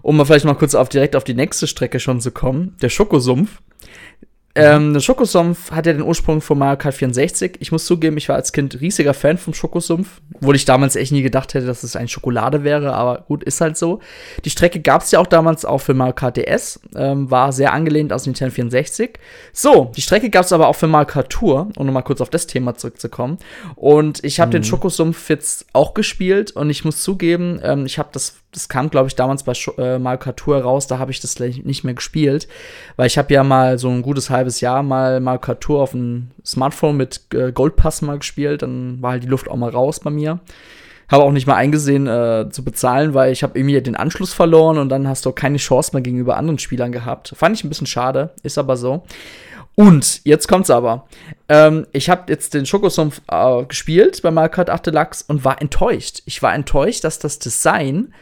[0.00, 2.88] Um mal vielleicht mal kurz auf direkt auf die nächste Strecke schon zu kommen, der
[2.88, 3.62] Schokosumpf.
[4.54, 7.56] Ähm, der Schokosumpf hat ja den Ursprung von Mario Kart 64.
[7.60, 10.20] Ich muss zugeben, ich war als Kind riesiger Fan vom Schokosumpf.
[10.34, 13.60] Obwohl ich damals echt nie gedacht hätte, dass es ein Schokolade wäre, aber gut, ist
[13.62, 14.00] halt so.
[14.44, 16.80] Die Strecke gab es ja auch damals auch für Mario Kart DS.
[16.94, 19.18] Ähm, war sehr angelehnt aus Nintendo 64.
[19.54, 22.30] So, die Strecke gab es aber auch für Mario Kart Tour, um nochmal kurz auf
[22.30, 23.38] das Thema zurückzukommen.
[23.74, 24.52] Und ich habe mhm.
[24.52, 28.90] den Schokosumpf jetzt auch gespielt und ich muss zugeben, ähm, ich habe das das kam,
[28.90, 31.94] glaube ich, damals bei äh, Mario Kart Tour raus, da habe ich das nicht mehr
[31.94, 32.46] gespielt,
[32.96, 35.20] weil ich habe ja mal so ein gutes halbes Jahr mal
[35.60, 39.56] Tour auf dem Smartphone mit äh, Goldpass mal gespielt, dann war halt die Luft auch
[39.56, 40.40] mal raus bei mir.
[41.10, 44.78] Habe auch nicht mal eingesehen äh, zu bezahlen, weil ich habe irgendwie den Anschluss verloren
[44.78, 47.34] und dann hast du auch keine Chance mehr gegenüber anderen Spielern gehabt.
[47.36, 49.04] Fand ich ein bisschen schade, ist aber so.
[49.74, 51.06] Und jetzt kommt's aber.
[51.48, 55.60] Ähm, ich habe jetzt den Schokosumpf äh, gespielt bei Mario Kart 8 Deluxe und war
[55.60, 56.22] enttäuscht.
[56.26, 58.12] Ich war enttäuscht, dass das Design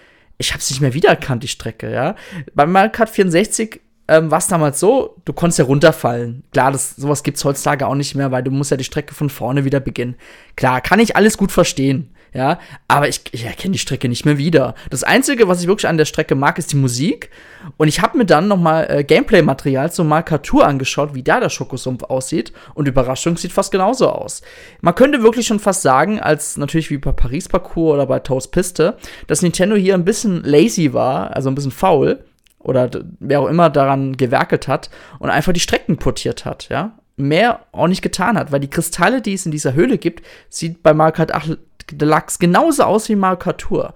[0.40, 2.16] ich habe es nicht mehr wiedererkannt, die Strecke, ja.
[2.54, 6.42] Bei Mario Kart 64 ähm, war es damals so, du konntest ja runterfallen.
[6.52, 9.30] Klar, das, sowas gibt's heutzutage auch nicht mehr, weil du musst ja die Strecke von
[9.30, 10.16] vorne wieder beginnen.
[10.56, 14.36] Klar, kann ich alles gut verstehen, ja, aber ich, ich erkenne die Strecke nicht mehr
[14.36, 14.74] wieder.
[14.90, 17.30] Das Einzige, was ich wirklich an der Strecke mag, ist die Musik.
[17.76, 21.48] Und ich habe mir dann noch mal äh, Gameplay-Material zum Markatur angeschaut, wie da der
[21.48, 22.52] Schokosumpf aussieht.
[22.74, 24.42] Und Überraschung sieht fast genauso aus.
[24.80, 28.96] Man könnte wirklich schon fast sagen, als natürlich wie bei Paris-Parcours oder bei Toast Piste,
[29.28, 32.24] dass Nintendo hier ein bisschen lazy war, also ein bisschen faul
[32.60, 36.92] oder wer auch immer daran gewerkelt hat und einfach die Strecken portiert hat, ja.
[37.16, 40.82] Mehr auch nicht getan hat, weil die Kristalle, die es in dieser Höhle gibt, sieht
[40.82, 41.58] bei Mario Kart 8
[41.92, 43.94] Deluxe genauso aus wie Mario Kart Tour.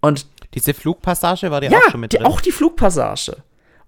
[0.00, 2.22] Und diese Flugpassage war die ja, auch schon mit drin?
[2.22, 3.36] Ja, auch die Flugpassage.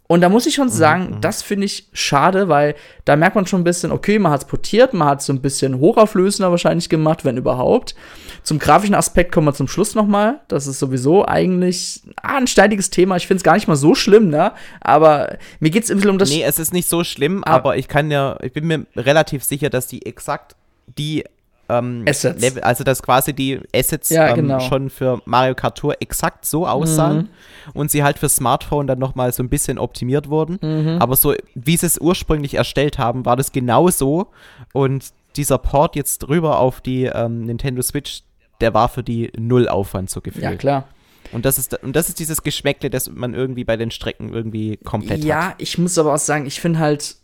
[0.09, 1.21] Und da muss ich schon mhm, sagen, mhm.
[1.21, 4.47] das finde ich schade, weil da merkt man schon ein bisschen, okay, man hat es
[4.47, 7.95] portiert, man hat es so ein bisschen hochauflösender wahrscheinlich gemacht, wenn überhaupt.
[8.43, 10.41] Zum grafischen Aspekt kommen wir zum Schluss noch mal.
[10.49, 13.17] Das ist sowieso eigentlich ah, ein steidiges Thema.
[13.17, 14.53] Ich finde es gar nicht mal so schlimm, ne?
[14.81, 16.31] Aber mir geht es ein bisschen um das.
[16.31, 17.51] Nee, es ist nicht so schlimm, ah.
[17.51, 20.55] aber ich kann ja, ich bin mir relativ sicher, dass die exakt
[20.99, 21.25] die
[21.69, 22.41] ähm, Assets.
[22.41, 24.61] Level, also dass quasi die Assets Ja, ähm, genau.
[24.61, 27.29] schon für Mario Kart Tour exakt so aussahen Mhm.
[27.75, 30.59] und sie halt für Smartphone dann nochmal so ein bisschen optimiert wurden.
[30.63, 30.99] Mhm.
[31.01, 34.29] Aber so, wie sie es ursprünglich erstellt haben, war das genau so.
[34.73, 38.23] Und dieser Port jetzt drüber auf die ähm, Nintendo Switch,
[38.61, 40.45] der war für die null Aufwand so gefühlt.
[40.45, 40.85] Ja, klar.
[41.33, 44.77] Und das ist und das ist dieses Geschmäckle, das man irgendwie bei den Strecken irgendwie
[44.79, 45.27] komplett hat.
[45.27, 47.17] Ja, ich muss aber auch sagen, ich finde halt,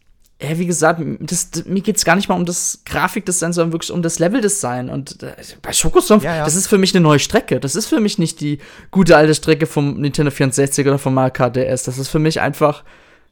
[0.42, 3.92] ja, wie gesagt, das, mir geht es gar nicht mal um das Grafikdesign, sondern wirklich
[3.92, 4.88] um das Leveldesign.
[4.88, 6.44] Und äh, bei Schokosumpf, Ja, ja.
[6.44, 7.60] das ist für mich eine neue Strecke.
[7.60, 8.58] Das ist für mich nicht die
[8.90, 11.84] gute alte Strecke vom Nintendo 64 oder vom Mario Kart DS.
[11.84, 12.82] Das ist für mich einfach,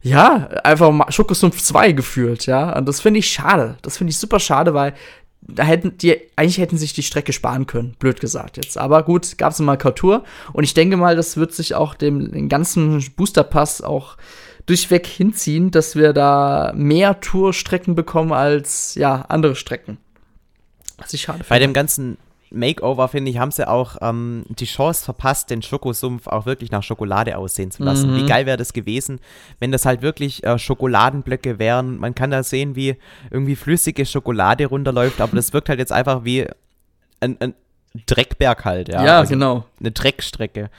[0.03, 2.77] ja, einfach Schokosumpf 2 gefühlt, ja.
[2.77, 3.77] Und das finde ich schade.
[3.83, 4.95] Das finde ich super schade, weil
[5.43, 8.79] da hätten die, eigentlich hätten sich die Strecke sparen können, blöd gesagt jetzt.
[8.79, 12.31] Aber gut, gab es mal Tour und ich denke mal, das wird sich auch dem
[12.31, 14.17] den ganzen Booster Pass auch
[14.71, 19.99] durchweg hinziehen, dass wir da mehr Tourstrecken bekommen als ja andere Strecken.
[20.99, 21.61] Was ich schade Bei finde.
[21.69, 22.19] dem ganzen
[22.53, 26.85] Makeover, finde ich, haben sie auch ähm, die Chance verpasst, den Schokosumpf auch wirklich nach
[26.85, 28.13] Schokolade aussehen zu lassen.
[28.13, 28.17] Mhm.
[28.17, 29.21] Wie geil wäre das gewesen,
[29.59, 31.99] wenn das halt wirklich äh, Schokoladenblöcke wären.
[31.99, 32.97] Man kann da sehen, wie
[33.31, 36.47] irgendwie flüssige Schokolade runterläuft, aber das wirkt halt jetzt einfach wie
[37.21, 37.55] ein, ein
[38.07, 39.05] Dreckberg halt, ja.
[39.05, 39.65] Ja, Also genau.
[39.81, 40.71] eine Dreckstrecke.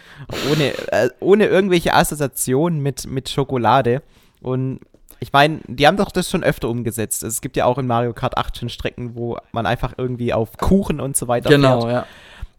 [0.52, 4.02] Ohne, äh, ohne irgendwelche Assoziationen mit, mit Schokolade.
[4.42, 4.80] Und
[5.20, 7.22] ich meine, die haben doch das schon öfter umgesetzt.
[7.24, 10.58] Es gibt ja auch in Mario Kart 8 schon Strecken, wo man einfach irgendwie auf
[10.58, 11.92] Kuchen und so weiter Genau, fährt.
[11.94, 12.06] ja.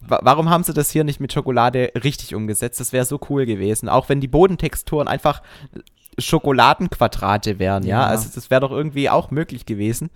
[0.07, 2.79] Wa- Warum haben sie das hier nicht mit Schokolade richtig umgesetzt?
[2.79, 3.89] Das wäre so cool gewesen.
[3.89, 5.43] Auch wenn die Bodentexturen einfach
[6.19, 8.01] Schokoladenquadrate wären, ja.
[8.03, 8.07] Ja.
[8.07, 10.11] Also das wäre doch irgendwie auch möglich gewesen.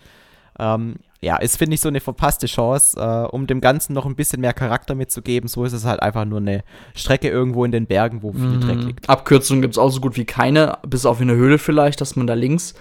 [0.59, 4.15] Ähm, ja, ist, finde ich, so eine verpasste Chance, äh, um dem Ganzen noch ein
[4.17, 5.49] bisschen mehr Charakter mitzugeben.
[5.49, 6.63] So ist es halt einfach nur eine
[6.95, 9.09] Strecke irgendwo in den Bergen, wo viel Dreck liegt.
[9.09, 12.17] Abkürzungen gibt es auch so gut wie keine, bis auf in der Höhle vielleicht, dass
[12.17, 12.75] man da links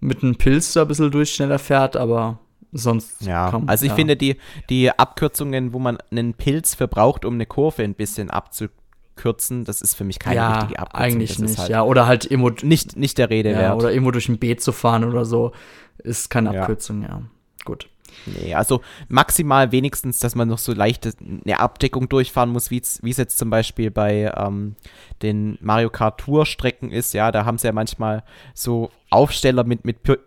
[0.00, 2.38] mit einem Pilz da ein bisschen durch schneller fährt, aber
[2.72, 3.96] sonst Ja, kaum- also ich ja.
[3.96, 4.36] finde die,
[4.70, 9.94] die Abkürzungen, wo man einen Pilz verbraucht, um eine Kurve ein bisschen abzukürzen, das ist
[9.94, 11.04] für mich keine ja, richtige Abkürzung.
[11.04, 11.82] eigentlich nicht, halt ja.
[11.82, 13.76] Oder halt irgendwo, nicht, nicht der Rede ja, wert.
[13.76, 15.52] oder irgendwo durch ein Beet zu fahren oder so,
[15.98, 16.58] ist keine.
[16.60, 17.22] Abkürzung, ja.
[17.64, 17.88] Gut.
[18.26, 21.08] Nee, also maximal wenigstens, dass man noch so leicht
[21.46, 24.76] eine Abdeckung durchfahren muss, wie es jetzt zum Beispiel bei ähm,
[25.22, 27.14] den Mario Kart Tour Strecken ist.
[27.14, 28.22] Ja, da haben sie ja manchmal
[28.54, 30.18] so Aufsteller mit, mit Pi-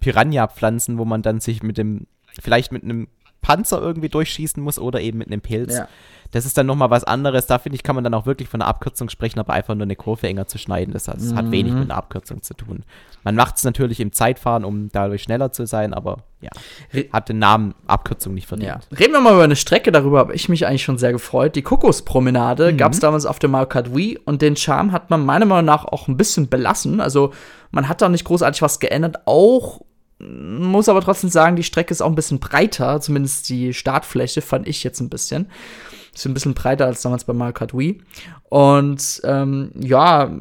[0.00, 2.08] Piranha-Pflanzen, wo man dann sich mit dem,
[2.40, 3.06] vielleicht mit einem
[3.40, 5.76] Panzer irgendwie durchschießen muss oder eben mit einem Pilz.
[5.76, 5.88] Ja.
[6.32, 7.46] Das ist dann nochmal was anderes.
[7.46, 9.84] Da finde ich, kann man dann auch wirklich von einer Abkürzung sprechen, aber einfach nur
[9.84, 11.78] eine Kurve enger zu schneiden, das, das hat wenig Mhm.
[11.78, 12.84] mit einer Abkürzung zu tun.
[13.24, 16.50] Man macht es natürlich im Zeitfahren, um dadurch schneller zu sein, aber ja,
[17.14, 18.68] hat den Namen Abkürzung nicht verdient.
[18.90, 18.98] Ja.
[18.98, 21.56] Reden wir mal über eine Strecke, darüber habe ich mich eigentlich schon sehr gefreut.
[21.56, 22.76] Die Kokospromenade Mhm.
[22.76, 25.64] gab es damals auf der Mario Kart Wii und den Charme hat man meiner Meinung
[25.64, 27.00] nach auch ein bisschen belassen.
[27.00, 27.32] Also
[27.70, 29.16] man hat da nicht großartig was geändert.
[29.24, 29.80] Auch
[30.18, 34.66] muss aber trotzdem sagen, die Strecke ist auch ein bisschen breiter, zumindest die Startfläche fand
[34.66, 35.48] ich jetzt ein bisschen.
[36.14, 38.00] Ist ein bisschen breiter als damals bei Mario Kart Wii.
[38.48, 40.32] Und ähm, ja,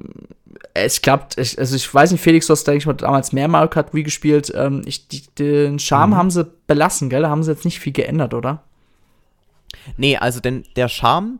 [0.73, 1.37] es klappt.
[1.37, 3.93] Ich, also ich weiß nicht, Felix, du hast, denke ich mal, damals mehr Mario Kart
[3.93, 4.51] Wii gespielt.
[4.55, 7.21] Ähm, ich, die, den Charme haben sie belassen, gell?
[7.21, 8.63] Da haben sie jetzt nicht viel geändert, oder?
[9.97, 11.39] Nee, also denn der Charme,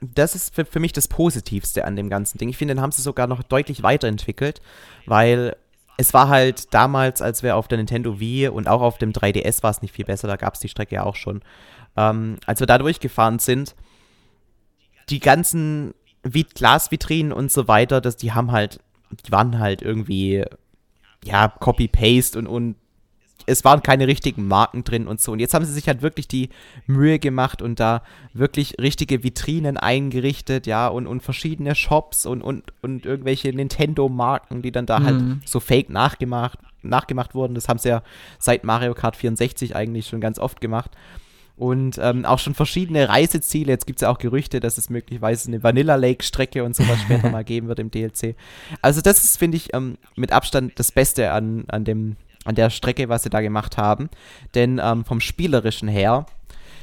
[0.00, 2.48] das ist für, für mich das Positivste an dem ganzen Ding.
[2.48, 4.60] Ich finde, den haben sie sogar noch deutlich weiterentwickelt,
[5.06, 5.56] weil
[5.96, 9.62] es war halt damals, als wir auf der Nintendo Wii und auch auf dem 3DS
[9.62, 11.42] war es nicht viel besser, da gab es die Strecke ja auch schon.
[11.96, 13.74] Ähm, als wir da durchgefahren sind,
[15.08, 18.80] die ganzen Vi Glasvitrinen und so weiter, das, die haben halt,
[19.26, 20.44] die waren halt irgendwie,
[21.24, 22.76] ja, Copy-Paste und, und
[23.46, 25.32] es waren keine richtigen Marken drin und so.
[25.32, 26.50] Und jetzt haben sie sich halt wirklich die
[26.86, 32.64] Mühe gemacht und da wirklich richtige Vitrinen eingerichtet, ja, und, und verschiedene Shops und, und,
[32.82, 35.04] und irgendwelche Nintendo-Marken, die dann da Mhm.
[35.04, 37.54] halt so fake nachgemacht, nachgemacht wurden.
[37.54, 38.02] Das haben sie ja
[38.38, 40.90] seit Mario Kart 64 eigentlich schon ganz oft gemacht.
[41.58, 43.72] Und ähm, auch schon verschiedene Reiseziele.
[43.72, 47.30] Jetzt gibt es ja auch Gerüchte, dass es möglicherweise eine Vanilla Lake-Strecke und sowas später
[47.32, 48.34] mal geben wird im DLC.
[48.82, 52.70] Also, das ist, finde ich, ähm, mit Abstand das Beste an, an, dem, an der
[52.70, 54.08] Strecke, was sie da gemacht haben.
[54.54, 56.26] Denn ähm, vom Spielerischen her,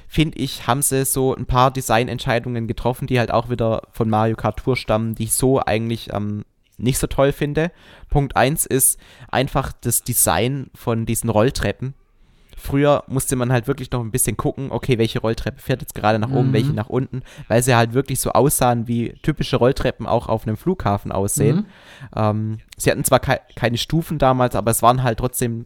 [0.07, 4.35] finde ich, haben sie so ein paar Designentscheidungen getroffen, die halt auch wieder von Mario
[4.35, 6.43] Kart Tour stammen, die ich so eigentlich ähm,
[6.77, 7.71] nicht so toll finde.
[8.09, 8.99] Punkt 1 ist
[9.29, 11.93] einfach das Design von diesen Rolltreppen.
[12.65, 16.17] Früher musste man halt wirklich noch ein bisschen gucken, okay, welche Rolltreppe fährt jetzt gerade
[16.17, 16.53] nach oben, Mhm.
[16.53, 20.55] welche nach unten, weil sie halt wirklich so aussahen, wie typische Rolltreppen auch auf einem
[20.55, 21.57] Flughafen aussehen.
[21.57, 21.65] Mhm.
[22.15, 25.65] Ähm, sie hatten zwar kei keine Stufen damals, aber es waren halt trotzdem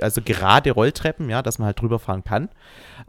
[0.00, 2.48] also gerade Rolltreppen, ja, dass man halt drüber fahren kann.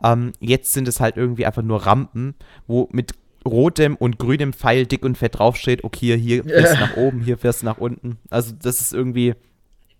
[0.03, 2.35] Ähm, jetzt sind es halt irgendwie einfach nur Rampen,
[2.67, 3.13] wo mit
[3.45, 7.37] rotem und grünem Pfeil dick und fett draufsteht, okay, hier fährst du nach oben, hier
[7.37, 8.17] fährst du nach unten.
[8.29, 9.35] Also das ist irgendwie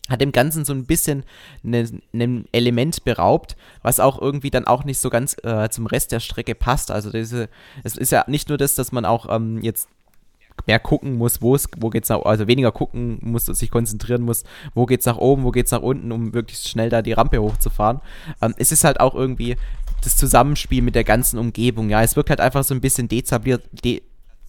[0.09, 1.23] hat dem Ganzen so ein bisschen
[1.63, 6.11] ein ne, Element beraubt, was auch irgendwie dann auch nicht so ganz äh, zum Rest
[6.11, 6.91] der Strecke passt.
[6.91, 7.49] Also diese,
[7.83, 9.89] es ist ja nicht nur das, dass man auch ähm, jetzt
[10.67, 14.43] mehr gucken muss, wo es, wo geht's nach, also weniger gucken muss, sich konzentrieren muss,
[14.73, 18.01] wo geht's nach oben, wo geht's nach unten, um wirklich schnell da die Rampe hochzufahren.
[18.41, 19.57] Ähm, es ist halt auch irgendwie
[20.03, 21.89] das Zusammenspiel mit der ganzen Umgebung.
[21.89, 24.01] Ja, es wirkt halt einfach so ein bisschen dezabliert, de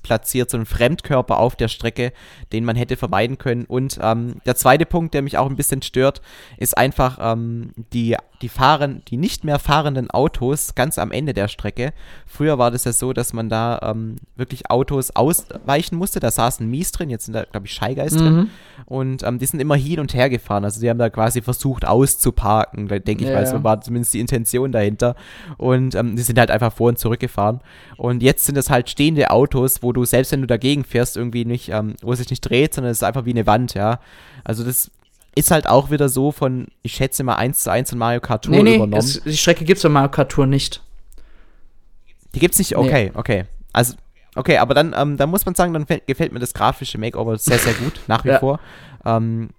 [0.06, 2.12] platziert, so ein Fremdkörper auf der Strecke,
[2.52, 3.64] den man hätte vermeiden können.
[3.64, 6.22] Und ähm, der zweite Punkt, der mich auch ein bisschen stört,
[6.58, 11.48] ist einfach ähm, die, die, fahren, die nicht mehr fahrenden Autos ganz am Ende der
[11.48, 11.92] Strecke.
[12.26, 16.20] Früher war das ja so, dass man da ähm, wirklich Autos ausweichen musste.
[16.20, 18.20] Da saßen Mies drin, jetzt sind da, glaube ich, Scheigeist mhm.
[18.20, 18.50] drin.
[18.84, 20.64] Und ähm, die sind immer hin und her gefahren.
[20.64, 24.20] Also die haben da quasi versucht auszuparken, denke ich, ja, weil so war zumindest die
[24.20, 25.16] Intention dahinter.
[25.56, 27.60] Und ähm, die sind halt einfach vor und zurück gefahren.
[27.96, 31.44] Und jetzt sind das halt stehende Autos, wo du selbst wenn du dagegen fährst, irgendwie
[31.44, 34.00] nicht, ähm, wo es sich nicht dreht, sondern es ist einfach wie eine Wand, ja.
[34.44, 34.90] Also das
[35.36, 38.46] ist halt auch wieder so von, ich schätze mal 1 zu 1 in Mario Kart
[38.46, 38.98] Tour nee, nee, übernommen.
[38.98, 40.82] Es, die Strecke gibt es in Mario Kart Tour nicht.
[42.34, 42.74] Die gibt es nicht?
[42.74, 43.12] Okay, nee.
[43.14, 43.44] okay.
[43.72, 43.94] Also,
[44.34, 47.58] okay, aber dann, ähm, dann muss man sagen, dann gefällt mir das grafische Makeover sehr,
[47.58, 48.38] sehr gut, nach wie ja.
[48.38, 48.60] vor.
[49.04, 49.50] Ähm,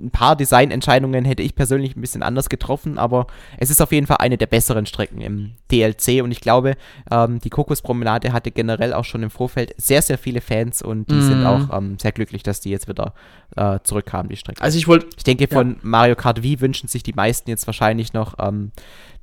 [0.00, 3.26] ein paar Designentscheidungen hätte ich persönlich ein bisschen anders getroffen, aber
[3.58, 6.74] es ist auf jeden Fall eine der besseren Strecken im DLC und ich glaube,
[7.10, 11.14] ähm, die Kokospromenade hatte generell auch schon im Vorfeld sehr, sehr viele Fans und die
[11.14, 11.22] mm.
[11.22, 13.14] sind auch ähm, sehr glücklich, dass die jetzt wieder
[13.56, 14.62] äh, zurückkamen, die Strecke.
[14.62, 15.06] Also ich wollte.
[15.16, 15.76] Ich denke, von ja.
[15.82, 18.72] Mario Kart Wii wünschen sich die meisten jetzt wahrscheinlich noch ähm,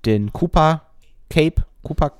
[0.05, 0.83] den Koopa
[1.29, 2.11] Cape, Koopa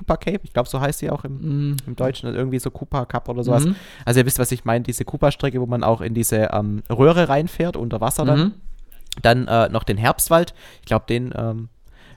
[0.00, 1.76] Cooper Cape, ich glaube, so heißt sie auch im, mm.
[1.86, 3.66] im Deutschen, also irgendwie so Cooper Cup oder sowas.
[3.66, 3.72] Mm.
[4.06, 7.28] Also ihr wisst, was ich meine, diese Cooper-Strecke, wo man auch in diese ähm, Röhre
[7.28, 8.40] reinfährt, unter Wasser dann.
[8.40, 8.52] Mm.
[9.20, 11.68] Dann äh, noch den Herbstwald, ich glaube, den ähm,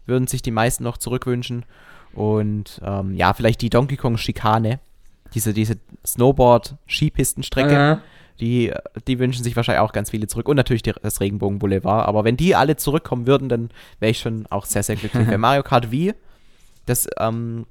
[0.06, 1.66] würden sich die meisten noch zurückwünschen.
[2.14, 4.80] Und ähm, ja, vielleicht die Donkey Kong-Schikane,
[5.34, 8.00] diese, diese Snowboard-Skipistenstrecke.
[8.00, 8.08] Uh
[8.40, 8.74] die,
[9.08, 10.50] die wünschen sich wahrscheinlich auch ganz viele zurück.
[10.50, 12.08] Und natürlich die, das Regenbogen-Boulevard.
[12.08, 13.70] Aber wenn die alle zurückkommen würden, dann
[14.00, 15.28] wäre ich schon auch sehr, sehr glücklich.
[15.28, 16.14] Bei Mario Kart Wii
[16.86, 17.66] das ähm,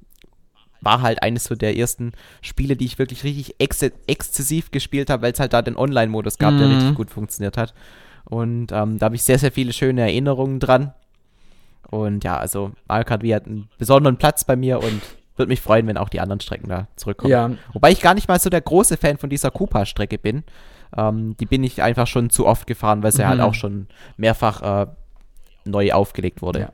[0.81, 5.23] war halt eines so der ersten Spiele, die ich wirklich richtig ex exzessiv gespielt habe,
[5.23, 6.59] weil es halt da den Online-Modus gab, mhm.
[6.59, 7.73] der richtig gut funktioniert hat.
[8.25, 10.93] Und ähm, da habe ich sehr, sehr viele schöne Erinnerungen dran.
[11.91, 15.03] Und ja, also Mario Kart Wii hat einen besonderen Platz bei mir und
[15.37, 17.31] würde mich freuen, wenn auch die anderen Strecken da zurückkommen.
[17.31, 17.51] Ja.
[17.73, 20.45] Wobei ich gar nicht mal so der große Fan von dieser Koopa-Strecke bin.
[20.97, 23.43] Ähm, die bin ich einfach schon zu oft gefahren, weil sie halt mhm.
[23.43, 24.87] halt auch schon mehrfach äh,
[25.65, 26.61] neu aufgelegt wurde.
[26.61, 26.73] Ja.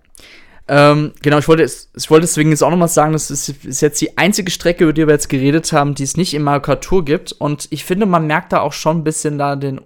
[0.70, 3.80] Ähm, genau, ich wollte, ich wollte deswegen jetzt auch noch mal sagen, das ist, ist,
[3.80, 6.60] jetzt die einzige Strecke, über die wir jetzt geredet haben, die es nicht im Mario
[6.60, 7.32] Kart Tour gibt.
[7.32, 9.80] Und ich finde, man merkt da auch schon ein bisschen da den,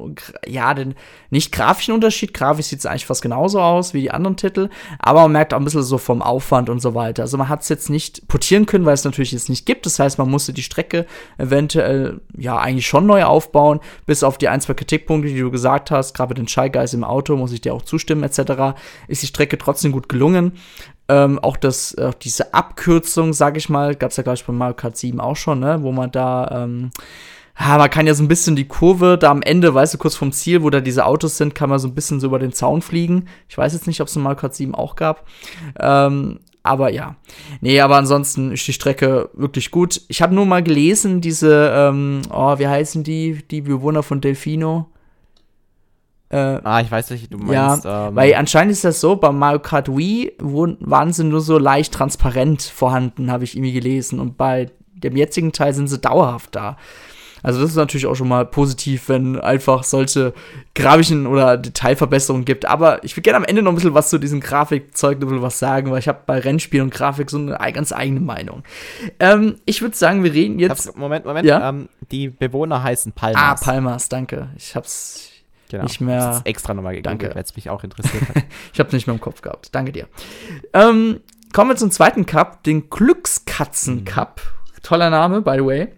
[0.45, 0.95] ja, den
[1.31, 2.35] nicht grafischen Unterschied.
[2.35, 5.59] Grafisch sieht es eigentlich fast genauso aus wie die anderen Titel, aber man merkt auch
[5.59, 7.23] ein bisschen so vom Aufwand und so weiter.
[7.23, 9.87] Also man hat es jetzt nicht portieren können, weil es natürlich jetzt nicht gibt.
[9.87, 11.07] Das heißt, man musste die Strecke
[11.39, 15.93] eventuell, ja, eigentlich schon neu aufbauen, bis auf die ein, zwei Kritikpunkte, die du gesagt
[15.93, 19.29] hast, gerade den Shy Guys im Auto, muss ich dir auch zustimmen, etc., ist die
[19.29, 20.53] Strecke trotzdem gut gelungen.
[21.09, 24.53] Ähm, auch das, äh, diese Abkürzung, sag ich mal, gab es ja, glaube ich, bei
[24.53, 25.83] Mario Kart 7 auch schon, ne?
[25.83, 26.91] wo man da, ähm,
[27.59, 30.17] ja, man kann ja so ein bisschen die Kurve da am Ende, weißt du, kurz
[30.17, 32.53] vom Ziel, wo da diese Autos sind, kann man so ein bisschen so über den
[32.53, 33.27] Zaun fliegen.
[33.49, 35.27] Ich weiß jetzt nicht, ob es in Mario Kart 7 auch gab.
[35.79, 37.17] Ähm, aber ja.
[37.61, 40.01] Nee, aber ansonsten ist die Strecke wirklich gut.
[40.09, 44.92] Ich habe nur mal gelesen, diese, ähm, oh, wie heißen die, die Bewohner von Delfino?
[46.33, 47.85] Äh, ah, ich weiß nicht, du meinst.
[47.85, 51.59] Ja, ähm, weil anscheinend ist das so, bei Mario Kart Wii waren sie nur so
[51.59, 54.19] leicht transparent vorhanden, habe ich irgendwie gelesen.
[54.19, 56.79] Und bei dem jetzigen Teil sind sie dauerhaft da.
[57.43, 60.33] Also das ist natürlich auch schon mal positiv, wenn einfach solche
[60.75, 62.67] grafischen oder Detailverbesserungen gibt.
[62.67, 65.43] Aber ich würde gerne am Ende noch ein bisschen was zu diesem Grafikzeug ein bisschen
[65.43, 68.63] was sagen, weil ich habe bei Rennspielen und Grafik so eine ganz eigene Meinung.
[69.19, 70.97] Ähm, ich würde sagen, wir reden jetzt.
[70.97, 71.47] Moment, Moment.
[71.47, 71.69] Ja?
[71.69, 73.43] Ähm, die Bewohner heißen Palmas.
[73.43, 74.49] Ah, Palmas, danke.
[74.57, 75.32] Ich hab's
[75.73, 75.85] Genau.
[75.85, 76.19] Nicht mehr.
[76.19, 78.45] Das ist extra nochmal gegoogelt, weil es mich auch interessiert hat.
[78.75, 79.75] ich habe nicht mehr im Kopf gehabt.
[79.75, 80.07] Danke dir.
[80.75, 81.21] Ähm,
[81.55, 84.05] kommen wir zum zweiten Cup, den Glückskatzen mhm.
[84.05, 84.43] Cup.
[84.45, 84.83] Mhm.
[84.83, 85.89] Toller Name, by the way.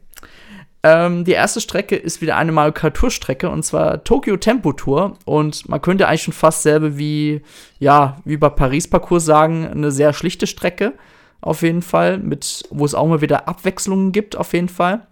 [0.85, 4.73] Ähm, die erste Strecke ist wieder eine Mario Kart Tour Strecke und zwar Tokyo Tempo
[4.73, 7.41] Tour und man könnte eigentlich schon fast selber wie
[7.81, 10.93] ja wie bei Paris Parcours sagen eine sehr schlichte Strecke
[11.41, 15.07] auf jeden Fall mit wo es auch mal wieder Abwechslungen gibt auf jeden Fall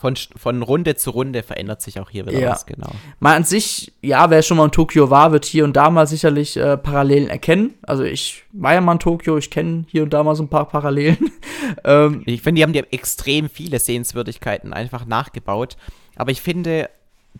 [0.00, 2.50] von, von Runde zu Runde verändert sich auch hier wieder ja.
[2.50, 2.90] was, genau.
[3.20, 6.06] Mal an sich, ja, wer schon mal in Tokio war, wird hier und da mal
[6.06, 7.74] sicherlich äh, Parallelen erkennen.
[7.82, 10.48] Also ich war ja mal in Tokio, ich kenne hier und da mal so ein
[10.48, 11.30] paar Parallelen.
[11.84, 15.76] ähm, ich finde, die haben ja extrem viele Sehenswürdigkeiten einfach nachgebaut.
[16.16, 16.90] Aber ich finde,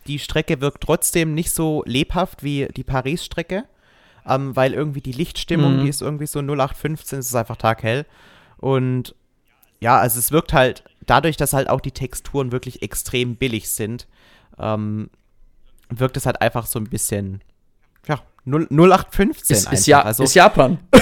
[0.07, 3.65] die Strecke wirkt trotzdem nicht so lebhaft wie die Paris-Strecke.
[4.27, 5.85] Ähm, weil irgendwie die Lichtstimmung, mhm.
[5.85, 8.05] die ist irgendwie so 0815, es ist einfach taghell.
[8.59, 9.15] Und
[9.81, 14.07] ja, also es wirkt halt dadurch, dass halt auch die Texturen wirklich extrem billig sind,
[14.59, 15.11] ähm,
[15.89, 17.43] wirkt es halt einfach so ein bisschen,
[18.07, 20.79] ja, 0815 ist, ist, ja, also, ist Japan.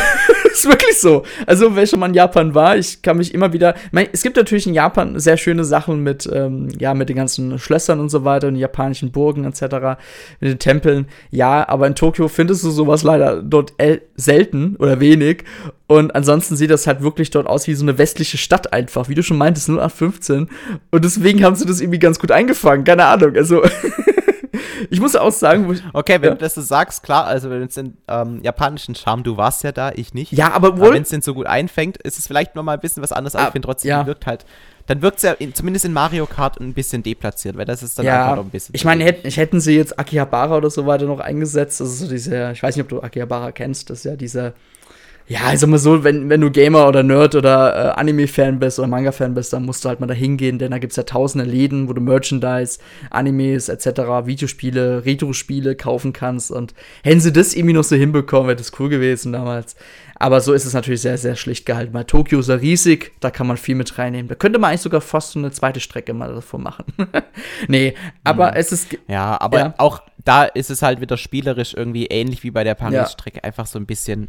[0.56, 1.22] ist wirklich so.
[1.46, 3.74] Also, wer schon mal in Japan war, ich kann mich immer wieder.
[3.92, 7.58] Mein, es gibt natürlich in Japan sehr schöne Sachen mit, ähm, ja, mit den ganzen
[7.58, 9.98] Schlössern und so weiter und japanischen Burgen etc.,
[10.40, 11.06] mit den Tempeln.
[11.30, 13.74] Ja, aber in Tokio findest du sowas leider dort
[14.16, 15.44] selten oder wenig.
[15.88, 19.14] Und ansonsten sieht das halt wirklich dort aus wie so eine westliche Stadt einfach, wie
[19.14, 20.48] du schon meintest, 0815.
[20.90, 22.84] Und deswegen haben sie das irgendwie ganz gut eingefangen.
[22.84, 23.36] Keine Ahnung.
[23.36, 23.62] Also.
[24.90, 26.34] ich muss auch sagen, ich, okay, wenn ja.
[26.34, 29.72] du das so sagst, klar, also wenn es den ähm, japanischen Charme, du warst ja
[29.72, 30.32] da, ich nicht.
[30.32, 30.94] Ja, aber wohl.
[30.94, 33.34] wenn es den so gut einfängt, ist es vielleicht noch mal ein bisschen was anderes,
[33.34, 34.06] aber ah, ich finde trotzdem, ja.
[34.06, 34.44] wirkt halt.
[34.86, 37.98] Dann wirkt es ja in, zumindest in Mario Kart ein bisschen deplatziert, weil das ist
[37.98, 38.74] dann ja, einfach noch ein bisschen.
[38.74, 42.08] Ich meine, hätten, hätten sie jetzt Akihabara oder so weiter noch eingesetzt, das ist so
[42.08, 44.54] diese, ich weiß nicht, ob du Akihabara kennst, das ist ja dieser
[45.28, 48.78] ja, ich sag mal so, wenn, wenn du Gamer oder Nerd oder äh, Anime-Fan bist
[48.78, 51.44] oder Manga-Fan bist, dann musst du halt mal da hingehen, denn da gibt's ja tausende
[51.44, 52.78] Läden, wo du Merchandise,
[53.10, 53.86] Animes etc.,
[54.24, 58.88] Videospiele, Retro-Spiele kaufen kannst und hätten sie das irgendwie noch so hinbekommen, wäre das cool
[58.88, 59.74] gewesen damals.
[60.18, 61.92] Aber so ist es natürlich sehr, sehr schlicht gehalten.
[61.92, 64.28] Weil Tokio ist ja riesig, da kann man viel mit reinnehmen.
[64.28, 66.86] Da könnte man eigentlich sogar fast so eine zweite Strecke mal davor machen.
[67.68, 68.56] nee, aber mhm.
[68.56, 68.96] es ist.
[69.08, 69.74] Ja, aber ja.
[69.76, 73.38] auch da ist es halt wieder spielerisch irgendwie ähnlich wie bei der Paris-Strecke.
[73.38, 73.44] Ja.
[73.44, 74.28] Einfach so ein bisschen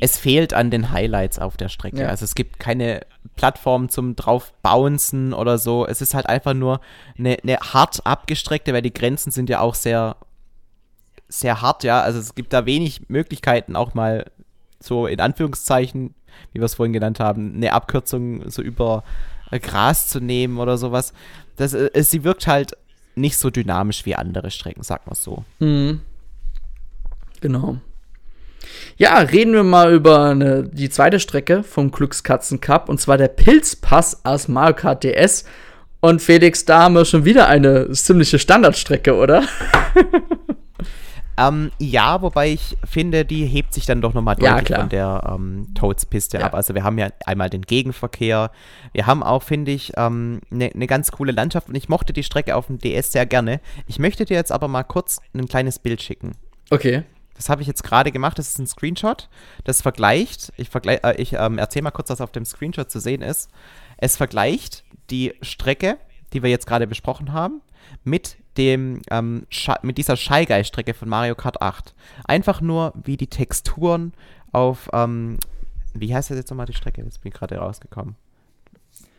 [0.00, 2.02] es fehlt an den Highlights auf der Strecke.
[2.02, 2.08] Ja.
[2.08, 3.00] Also es gibt keine
[3.36, 5.86] Plattform zum drauf bouncen oder so.
[5.86, 6.80] Es ist halt einfach nur
[7.18, 10.16] eine, eine hart abgestreckte, weil die Grenzen sind ja auch sehr,
[11.28, 12.00] sehr hart, ja.
[12.00, 14.30] Also es gibt da wenig Möglichkeiten, auch mal
[14.80, 16.14] so in Anführungszeichen,
[16.52, 19.04] wie wir es vorhin genannt haben, eine Abkürzung so über
[19.50, 21.12] Gras zu nehmen oder sowas.
[21.56, 22.76] Das, äh, sie wirkt halt
[23.14, 25.44] nicht so dynamisch wie andere Strecken, sag mal so.
[25.58, 26.00] Mhm.
[27.40, 27.78] Genau.
[28.96, 33.28] Ja, reden wir mal über eine, die zweite Strecke vom Glückskatzen Cup und zwar der
[33.28, 35.44] Pilzpass aus Mario Kart DS.
[36.00, 39.42] Und Felix, da haben wir schon wieder eine ziemliche Standardstrecke, oder?
[41.38, 45.34] Ähm, ja, wobei ich finde, die hebt sich dann doch nochmal deutlich ja, von der
[45.34, 46.46] ähm, Toads-Piste ja.
[46.46, 46.54] ab.
[46.54, 48.50] Also wir haben ja einmal den Gegenverkehr.
[48.92, 52.12] Wir haben auch, finde ich, eine ähm, ne, ne ganz coole Landschaft und ich mochte
[52.12, 53.60] die Strecke auf dem DS sehr gerne.
[53.86, 56.32] Ich möchte dir jetzt aber mal kurz ein kleines Bild schicken.
[56.70, 57.02] Okay.
[57.36, 58.38] Das habe ich jetzt gerade gemacht.
[58.38, 59.28] Das ist ein Screenshot.
[59.64, 63.00] Das vergleicht, ich, vergleich, äh, ich ähm, erzähle mal kurz, was auf dem Screenshot zu
[63.00, 63.50] sehen ist.
[63.98, 65.98] Es vergleicht die Strecke,
[66.32, 67.60] die wir jetzt gerade besprochen haben,
[68.04, 69.46] mit dem ähm,
[69.82, 71.94] mit dieser Shy Guy Strecke von Mario Kart 8.
[72.24, 74.14] Einfach nur, wie die Texturen
[74.52, 75.38] auf ähm,
[76.00, 77.02] wie heißt das jetzt nochmal die Strecke?
[77.02, 78.16] Jetzt bin ich gerade rausgekommen.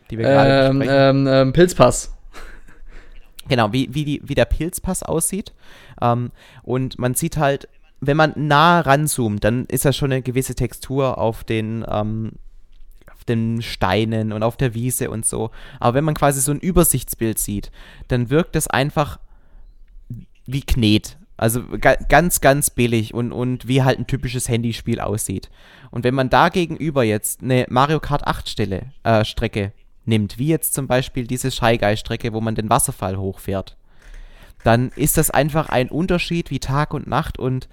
[0.10, 2.14] Die wir gerade ähm, ähm, ähm, Pilzpass.
[3.50, 5.54] Genau, wie, wie, die, wie der Pilzpass aussieht.
[6.02, 6.32] Ähm,
[6.64, 7.68] und man sieht halt
[8.00, 12.34] wenn man nah ranzoomt, dann ist da schon eine gewisse Textur auf den, ähm,
[13.12, 15.52] auf den Steinen und auf der Wiese und so.
[15.80, 17.72] Aber wenn man quasi so ein Übersichtsbild sieht,
[18.08, 19.20] dann wirkt das einfach
[20.46, 21.18] wie Knet.
[21.38, 25.50] Also ga ganz, ganz billig und, und wie halt ein typisches Handyspiel aussieht.
[25.92, 29.72] Und wenn man da gegenüber jetzt eine Mario Kart 8 Stelle, äh, Strecke
[30.06, 33.77] nimmt, wie jetzt zum Beispiel diese Shy Guy Strecke, wo man den Wasserfall hochfährt,
[34.64, 37.68] dann ist das einfach ein Unterschied wie Tag und Nacht und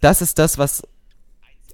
[0.00, 0.86] das ist das, was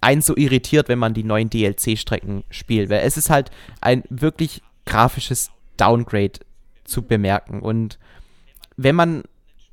[0.00, 3.50] einen so irritiert, wenn man die neuen DLC-Strecken spielt, weil es ist halt
[3.80, 6.40] ein wirklich grafisches Downgrade
[6.84, 7.98] zu bemerken und
[8.76, 9.22] wenn man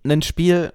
[0.03, 0.71] ein Spiel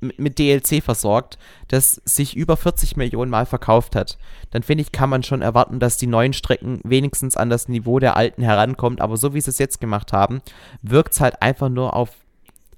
[0.00, 1.38] mit DLC versorgt,
[1.68, 4.18] das sich über 40 Millionen Mal verkauft hat,
[4.50, 7.98] dann finde ich, kann man schon erwarten, dass die neuen Strecken wenigstens an das Niveau
[7.98, 9.00] der alten herankommt.
[9.00, 10.40] Aber so wie sie es jetzt gemacht haben,
[10.82, 12.10] wirkt es halt einfach nur auf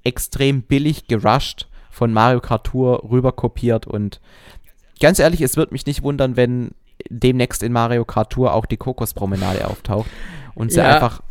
[0.03, 4.19] extrem billig gerusht von Mario Kart Tour rüber kopiert und
[4.99, 6.71] ganz ehrlich, es wird mich nicht wundern, wenn
[7.09, 10.09] demnächst in Mario Kart Tour auch die Kokospromenade auftaucht
[10.55, 10.95] und sie ja.
[10.95, 11.21] einfach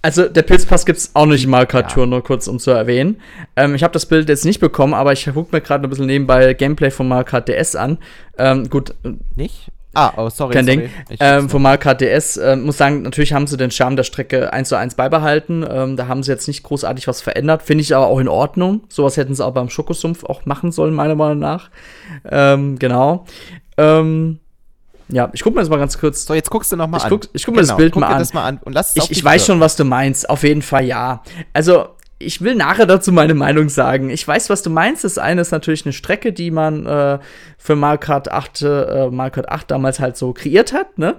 [0.00, 2.70] also der Pilzpass gibt es auch nicht in Mario Kart Tour, nur kurz um zu
[2.70, 3.20] erwähnen.
[3.56, 6.06] Ähm, ich habe das Bild jetzt nicht bekommen, aber ich gucke mir gerade ein bisschen
[6.06, 7.98] nebenbei Gameplay von Mario Kart DS an.
[8.38, 8.94] Ähm, gut.
[9.34, 9.72] Nicht?
[9.98, 10.54] Ah, oh, sorry.
[10.54, 10.78] Kein sorry.
[10.78, 11.18] Ding.
[11.18, 14.52] Ähm, von Mario Kart DS, äh, muss sagen, natürlich haben sie den Charme der Strecke
[14.52, 15.66] 1 zu 1 beibehalten.
[15.68, 17.62] Ähm, da haben sie jetzt nicht großartig was verändert.
[17.62, 18.82] Finde ich aber auch in Ordnung.
[18.88, 21.70] Sowas hätten sie auch beim Schokosumpf auch machen sollen, meiner Meinung nach.
[22.30, 23.24] Ähm, genau.
[23.76, 24.38] Ähm,
[25.08, 26.26] ja, ich guck mir das mal ganz kurz.
[26.26, 27.30] So, jetzt guckst du noch mal ich guck, an.
[27.32, 28.26] Ich guck mir genau, das Bild mal an.
[28.32, 28.60] mal an.
[28.62, 30.28] und lass ich ich weiß schon, was du meinst.
[30.28, 31.22] Auf jeden Fall ja.
[31.52, 31.88] Also,
[32.18, 34.10] ich will nachher dazu meine Meinung sagen.
[34.10, 35.04] Ich weiß, was du meinst.
[35.04, 37.18] Das eine ist natürlich eine Strecke, die man äh,
[37.56, 41.16] für Mario Kart 8, äh, Mario Kart 8 damals halt so kreiert hat, ne?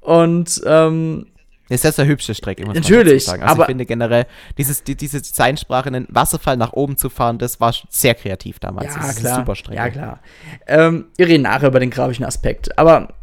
[0.00, 1.26] Und ähm,
[1.70, 3.42] ist das hübsche Strecke, muss natürlich, sagen.
[3.42, 4.26] Also aber ich finde generell,
[4.58, 8.58] dieses, die, diese Designsprache in den Wasserfall nach oben zu fahren, das war sehr kreativ
[8.58, 8.94] damals.
[8.94, 9.36] Ja, das klar.
[9.36, 9.76] super Strecke.
[9.76, 10.20] Ja, klar.
[10.66, 12.76] Ähm, wir reden nachher über den grafischen Aspekt.
[12.78, 13.14] Aber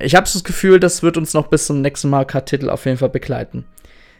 [0.00, 2.98] ich habe das Gefühl, das wird uns noch bis zum nächsten Mal Kart-Titel auf jeden
[2.98, 3.64] Fall begleiten.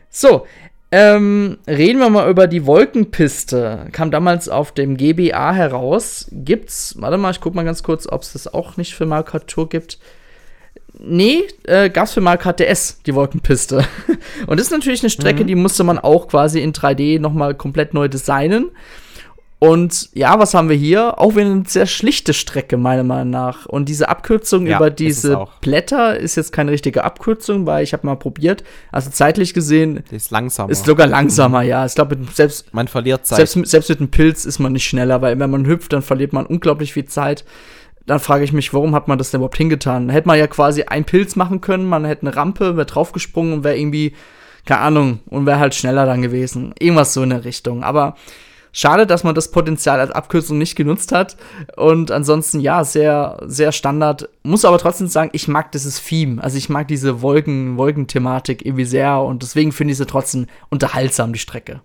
[0.08, 0.46] So,
[0.90, 3.88] Ähm, reden wir mal über die Wolkenpiste.
[3.92, 6.26] Kam damals auf dem GBA heraus.
[6.32, 9.04] Gibt's, warte mal, ich guck mal ganz kurz, ob es das auch nicht für
[9.46, 9.98] Tour gibt.
[10.98, 13.84] Nee, äh, gab's für Mario Kart DS, die Wolkenpiste.
[14.46, 15.48] Und das ist natürlich eine Strecke, mhm.
[15.48, 18.70] die musste man auch quasi in 3D nochmal komplett neu designen.
[19.60, 21.18] Und ja, was haben wir hier?
[21.18, 23.66] Auch wieder eine sehr schlichte Strecke, meiner Meinung nach.
[23.66, 28.06] Und diese Abkürzung ja, über diese Blätter ist jetzt keine richtige Abkürzung, weil ich habe
[28.06, 28.62] mal probiert.
[28.92, 30.70] Also zeitlich gesehen die ist langsamer.
[30.70, 31.84] Ist sogar langsamer, ja.
[31.84, 33.48] Ich glaube, selbst man verliert Zeit.
[33.48, 36.32] Selbst, selbst mit einem Pilz ist man nicht schneller, weil wenn man hüpft, dann verliert
[36.32, 37.44] man unglaublich viel Zeit.
[38.06, 40.08] Dann frage ich mich, warum hat man das denn überhaupt hingetan?
[40.08, 43.64] Hätte man ja quasi einen Pilz machen können, man hätte eine Rampe, wäre draufgesprungen und
[43.64, 44.14] wäre irgendwie,
[44.66, 46.74] keine Ahnung, und wäre halt schneller dann gewesen.
[46.78, 47.82] Irgendwas so in der Richtung.
[47.82, 48.14] Aber
[48.72, 51.36] Schade, dass man das Potenzial als Abkürzung nicht genutzt hat.
[51.76, 54.28] Und ansonsten, ja, sehr, sehr Standard.
[54.42, 56.42] Muss aber trotzdem sagen, ich mag dieses Theme.
[56.42, 59.20] Also ich mag diese Wolken, Wolkenthematik irgendwie sehr.
[59.20, 61.80] Und deswegen finde ich sie trotzdem unterhaltsam, die Strecke.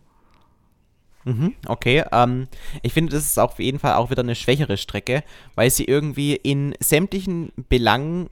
[1.26, 2.48] Mhm, okay, ähm,
[2.82, 5.24] ich finde, das ist auf jeden Fall auch wieder eine schwächere Strecke,
[5.56, 8.30] weil sie irgendwie in sämtlichen Belangen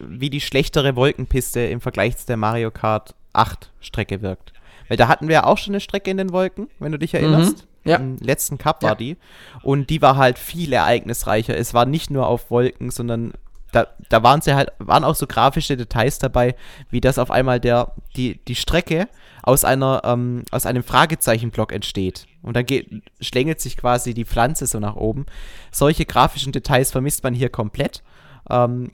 [0.00, 4.52] wie die schlechtere Wolkenpiste im Vergleich zu der Mario Kart 8 Strecke wirkt.
[4.88, 7.14] Weil da hatten wir ja auch schon eine Strecke in den Wolken, wenn du dich
[7.14, 7.68] erinnerst.
[7.84, 7.96] Ja.
[7.96, 8.94] Im letzten Cup war ja.
[8.94, 9.16] die.
[9.62, 11.56] Und die war halt viel ereignisreicher.
[11.56, 13.32] Es war nicht nur auf Wolken, sondern
[13.72, 16.56] da, da waren sie halt, waren auch so grafische Details dabei,
[16.90, 19.08] wie das auf einmal der, die, die Strecke
[19.42, 22.26] aus einer, ähm, aus einem Fragezeichenblock entsteht.
[22.42, 25.26] Und dann geht, schlängelt sich quasi die Pflanze so nach oben.
[25.70, 28.02] Solche grafischen Details vermisst man hier komplett.
[28.48, 28.92] Ähm,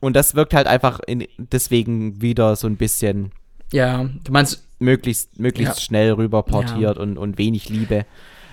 [0.00, 3.32] und das wirkt halt einfach in, deswegen wieder so ein bisschen.
[3.72, 5.80] Ja, du meinst möglichst, möglichst ja.
[5.80, 7.02] schnell rüber portiert ja.
[7.02, 8.04] und, und wenig Liebe.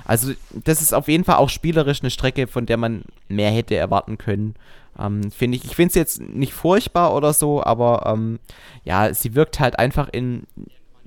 [0.05, 3.75] Also, das ist auf jeden Fall auch spielerisch eine Strecke, von der man mehr hätte
[3.75, 4.55] erwarten können.
[4.99, 5.65] Ähm, finde ich.
[5.65, 8.39] Ich finde es jetzt nicht furchtbar oder so, aber ähm,
[8.83, 10.43] ja, sie wirkt halt einfach in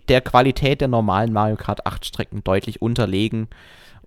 [0.09, 3.49] der Qualität der normalen Mario Kart 8 Strecken deutlich unterlegen.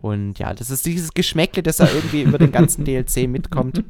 [0.02, 3.84] Und ja, das ist dieses Geschmäckle, das da irgendwie über den ganzen DLC mitkommt,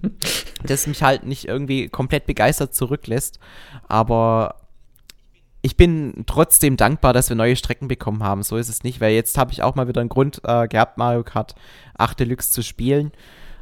[0.64, 3.40] das mich halt nicht irgendwie komplett begeistert zurücklässt.
[3.88, 4.56] Aber
[5.62, 8.42] ich bin trotzdem dankbar, dass wir neue Strecken bekommen haben.
[8.44, 10.98] So ist es nicht, weil jetzt habe ich auch mal wieder einen Grund äh, gehabt,
[10.98, 11.56] Mario Kart
[11.98, 13.12] 8 Deluxe zu spielen.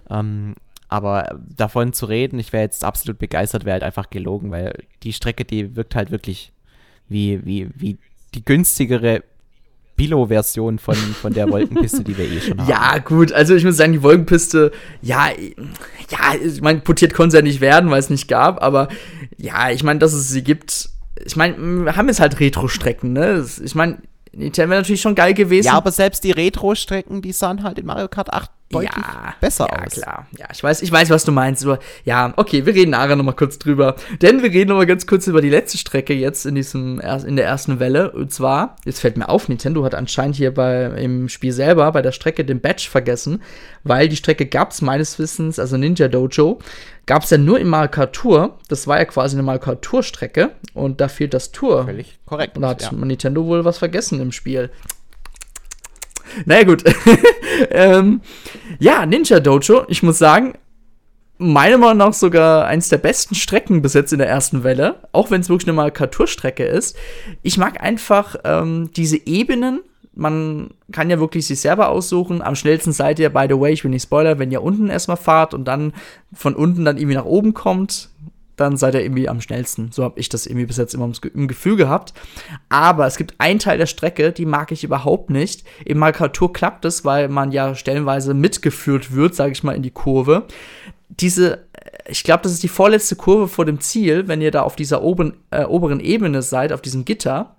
[0.10, 0.56] Ähm,
[0.88, 4.74] aber davon zu reden, ich wäre jetzt absolut begeistert, wäre halt einfach gelogen, weil
[5.04, 6.52] die Strecke, die wirkt halt wirklich
[7.10, 7.98] wie, wie, wie
[8.34, 9.24] die günstigere
[9.98, 12.70] Bilo-Version von, von der Wolkenpiste, die wir eh schon haben.
[12.70, 14.72] Ja, gut, also ich muss sagen, die Wolkenpiste,
[15.02, 15.28] ja,
[16.10, 18.88] ja, ich meine, portiert konnte sie ja nicht werden, weil es nicht gab, aber
[19.38, 20.90] ja, ich meine, dass es sie gibt,
[21.26, 23.46] ich meine, wir haben jetzt halt Retro-Strecken, ne?
[23.64, 24.00] Ich meine,
[24.32, 25.68] Nintendo wäre natürlich schon geil gewesen.
[25.68, 29.68] Ja, aber selbst die Retro-Strecken, die sahen halt in Mario Kart 8 deutlich ja, besser
[29.72, 29.96] ja, aus.
[29.96, 30.28] Ja, klar.
[30.38, 31.66] Ja, ich weiß, ich weiß, was du meinst.
[31.66, 33.96] Aber ja, okay, wir reden nachher nochmal kurz drüber.
[34.22, 37.46] Denn wir reden nochmal ganz kurz über die letzte Strecke jetzt in diesem, in der
[37.46, 38.12] ersten Welle.
[38.12, 42.02] Und zwar, jetzt fällt mir auf, Nintendo hat anscheinend hier bei, im Spiel selber bei
[42.02, 43.42] der Strecke den Badge vergessen,
[43.84, 46.60] weil die Strecke gab es meines Wissens, also Ninja Dojo,
[47.08, 48.60] gab es ja nur im Mario Kart Tour.
[48.68, 51.86] Das war ja quasi eine Mario Kart Tour Strecke und da fehlt das Tour.
[51.86, 52.56] Völlig korrekt.
[52.56, 52.92] Und da hat ja.
[52.92, 54.70] Nintendo wohl was vergessen im Spiel.
[56.46, 56.84] Naja, gut.
[57.72, 58.22] ähm,
[58.80, 60.54] ja, Ninja Dojo, ich muss sagen,
[61.38, 65.32] meiner Meinung nach sogar eins der besten Strecken bis jetzt in der ersten Welle, auch
[65.32, 66.98] wenn es wirklich eine Markaturstrecke ist.
[67.42, 69.82] Ich mag einfach ähm, diese Ebenen.
[70.14, 72.42] Man kann ja wirklich sich selber aussuchen.
[72.42, 75.18] Am schnellsten seid ihr, by the way, ich will nicht spoilern, wenn ihr unten erstmal
[75.18, 75.94] fahrt und dann
[76.34, 78.10] von unten dann irgendwie nach oben kommt
[78.60, 79.92] dann seid ihr irgendwie am schnellsten.
[79.92, 82.14] So habe ich das irgendwie bis jetzt immer im Gefühl gehabt.
[82.68, 85.64] Aber es gibt einen Teil der Strecke, die mag ich überhaupt nicht.
[85.86, 89.92] Im Markatur klappt es, weil man ja stellenweise mitgeführt wird, sage ich mal, in die
[89.92, 90.46] Kurve.
[91.10, 94.64] Diese, äh, ich glaube, das ist die vorletzte Kurve vor dem Ziel, wenn ihr da
[94.64, 97.56] auf dieser oberen, äh, oberen Ebene seid, auf diesem Gitter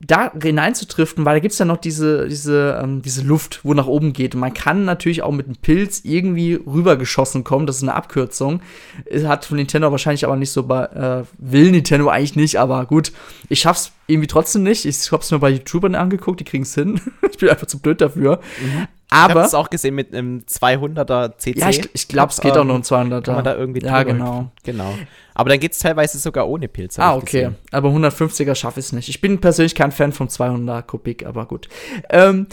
[0.00, 3.88] da hineinzutriften, weil da gibt es ja noch diese, diese, ähm, diese Luft, wo nach
[3.88, 4.34] oben geht.
[4.34, 7.66] Und man kann natürlich auch mit einem Pilz irgendwie rübergeschossen kommen.
[7.66, 8.62] Das ist eine Abkürzung.
[9.24, 13.12] Hat von Nintendo wahrscheinlich aber nicht so bei, äh, will Nintendo eigentlich nicht, aber gut,
[13.48, 14.84] ich schaff's irgendwie trotzdem nicht.
[14.84, 17.00] Ich hab's mir bei YouTubern angeguckt, die kriegen's hin.
[17.30, 18.40] ich bin einfach zu blöd dafür.
[18.62, 18.88] Mhm.
[19.10, 21.58] Aber, ich habe es auch gesehen mit einem 200er CC.
[21.58, 23.22] Ja, ich, ich glaube, es geht ähm, auch noch um 200er.
[23.22, 24.50] Kann man da irgendwie Ja, genau.
[24.64, 24.94] Genau.
[25.34, 27.00] Aber dann geht es teilweise sogar ohne Pilze.
[27.00, 27.24] Ah, okay.
[27.44, 27.56] Gesehen.
[27.70, 29.08] Aber 150er schaffe ich es nicht.
[29.08, 31.68] Ich bin persönlich kein Fan vom 200er Kubik, aber gut.
[32.10, 32.48] Ähm,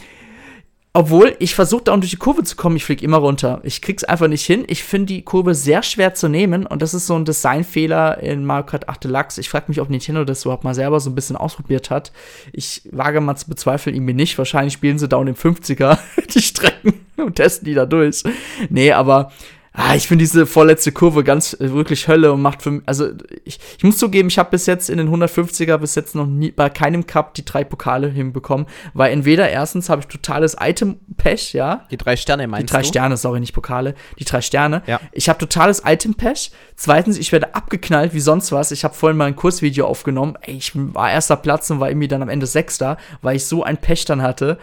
[0.96, 3.60] obwohl, ich versuche da durch die Kurve zu kommen, ich fliege immer runter.
[3.64, 4.64] Ich krieg's einfach nicht hin.
[4.68, 8.46] Ich finde die Kurve sehr schwer zu nehmen und das ist so ein Designfehler in
[8.46, 9.42] Mario Kart 8 Deluxe.
[9.42, 12.14] Ich frage mich, ob Nintendo das überhaupt mal selber so ein bisschen ausprobiert hat.
[12.54, 14.38] Ich wage mal zu bezweifeln, irgendwie nicht.
[14.38, 15.98] Wahrscheinlich spielen sie da in den 50er
[16.34, 18.24] die Strecken und testen die da durch.
[18.70, 19.34] Nee, aber
[19.78, 23.10] Ah, ich finde diese vorletzte Kurve ganz äh, wirklich Hölle und macht für also
[23.44, 26.52] ich, ich muss zugeben, ich habe bis jetzt in den 150er bis jetzt noch nie
[26.52, 31.54] bei keinem Cup die drei Pokale hinbekommen, weil entweder erstens habe ich totales Item Pech,
[31.54, 31.86] ja?
[31.92, 32.88] Die drei Sterne meinst Die drei du?
[32.88, 34.82] Sterne, sorry, nicht Pokale, die drei Sterne.
[34.88, 35.00] Ja.
[35.12, 36.52] Ich habe totales Item Pech.
[36.76, 38.72] Zweitens, ich werde abgeknallt wie sonst was.
[38.72, 40.38] Ich habe vorhin mal ein Kursvideo aufgenommen.
[40.42, 43.64] Ey, ich war erster Platz und war irgendwie dann am Ende Sechster, weil ich so
[43.64, 44.58] ein Pech dann hatte.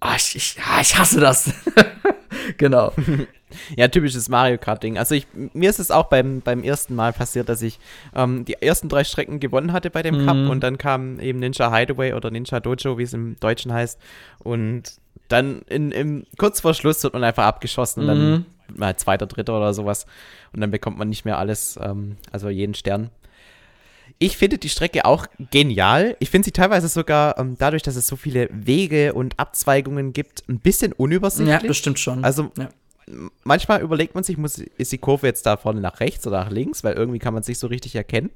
[0.00, 1.50] Ah, ich, ich, ah, ich hasse das.
[2.56, 2.92] genau.
[3.76, 4.98] Ja, typisches Mario Kart-Ding.
[4.98, 7.78] Also ich, mir ist es auch beim, beim ersten Mal passiert, dass ich
[8.14, 10.50] ähm, die ersten drei Strecken gewonnen hatte bei dem Cup Mhm.
[10.50, 13.98] und dann kam eben Ninja Hideaway oder Ninja Dojo, wie es im Deutschen heißt.
[14.38, 14.82] Und
[15.28, 18.44] dann in, im, kurz vor Schluss wird man einfach abgeschossen und dann Mhm.
[18.80, 20.06] halt zweiter, dritter oder sowas.
[20.52, 23.10] Und dann bekommt man nicht mehr alles, ähm, also jeden Stern.
[24.20, 26.16] Ich finde die Strecke auch genial.
[26.18, 30.42] Ich finde sie teilweise sogar, ähm, dadurch, dass es so viele Wege und Abzweigungen gibt,
[30.48, 31.62] ein bisschen unübersichtlich.
[31.62, 32.24] Ja, bestimmt schon.
[32.24, 32.68] Also ja.
[33.44, 36.50] Manchmal überlegt man sich, muss, ist die Kurve jetzt da vorne nach rechts oder nach
[36.50, 38.30] links, weil irgendwie kann man es nicht so richtig erkennen.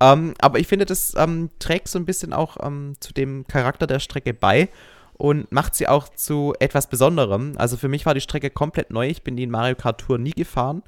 [0.00, 3.86] Ähm, aber ich finde, das ähm, trägt so ein bisschen auch ähm, zu dem Charakter
[3.86, 4.68] der Strecke bei
[5.14, 7.54] und macht sie auch zu etwas Besonderem.
[7.56, 9.08] Also für mich war die Strecke komplett neu.
[9.08, 10.82] Ich bin die in Mario Kart Tour nie gefahren.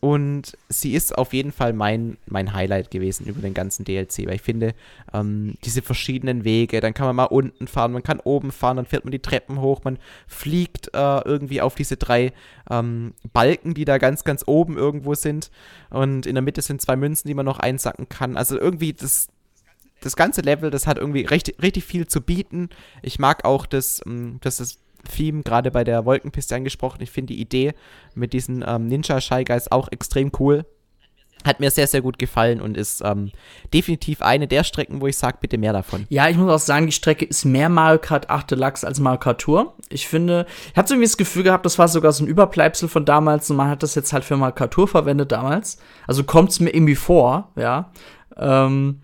[0.00, 4.34] Und sie ist auf jeden Fall mein, mein Highlight gewesen über den ganzen DLC, weil
[4.34, 4.74] ich finde,
[5.12, 8.86] ähm, diese verschiedenen Wege, dann kann man mal unten fahren, man kann oben fahren, dann
[8.86, 12.32] fährt man die Treppen hoch, man fliegt äh, irgendwie auf diese drei
[12.70, 15.50] ähm, Balken, die da ganz, ganz oben irgendwo sind.
[15.88, 18.36] Und in der Mitte sind zwei Münzen, die man noch einsacken kann.
[18.36, 19.28] Also irgendwie das,
[20.02, 22.68] das ganze Level, das hat irgendwie richtig, richtig viel zu bieten.
[23.00, 23.66] Ich mag auch
[24.04, 27.02] ähm, das, das Theme gerade bei der Wolkenpiste angesprochen.
[27.02, 27.74] Ich finde die Idee
[28.14, 30.64] mit diesen ähm, Ninja Shy Guys auch extrem cool.
[31.44, 33.30] Hat mir sehr, sehr gut gefallen und ist ähm,
[33.72, 36.06] definitiv eine der Strecken, wo ich sage, bitte mehr davon.
[36.08, 39.20] Ja, ich muss auch sagen, die Strecke ist mehr Mario Kart 8 Deluxe als Mario
[39.20, 39.74] Kart Tour.
[39.88, 43.04] Ich finde, ich hatte irgendwie das Gefühl gehabt, das war sogar so ein Überbleibsel von
[43.04, 45.78] damals und man hat das jetzt halt für Mario Kart Tour verwendet damals.
[46.08, 47.92] Also kommt es mir irgendwie vor, ja.
[48.36, 49.00] Ähm,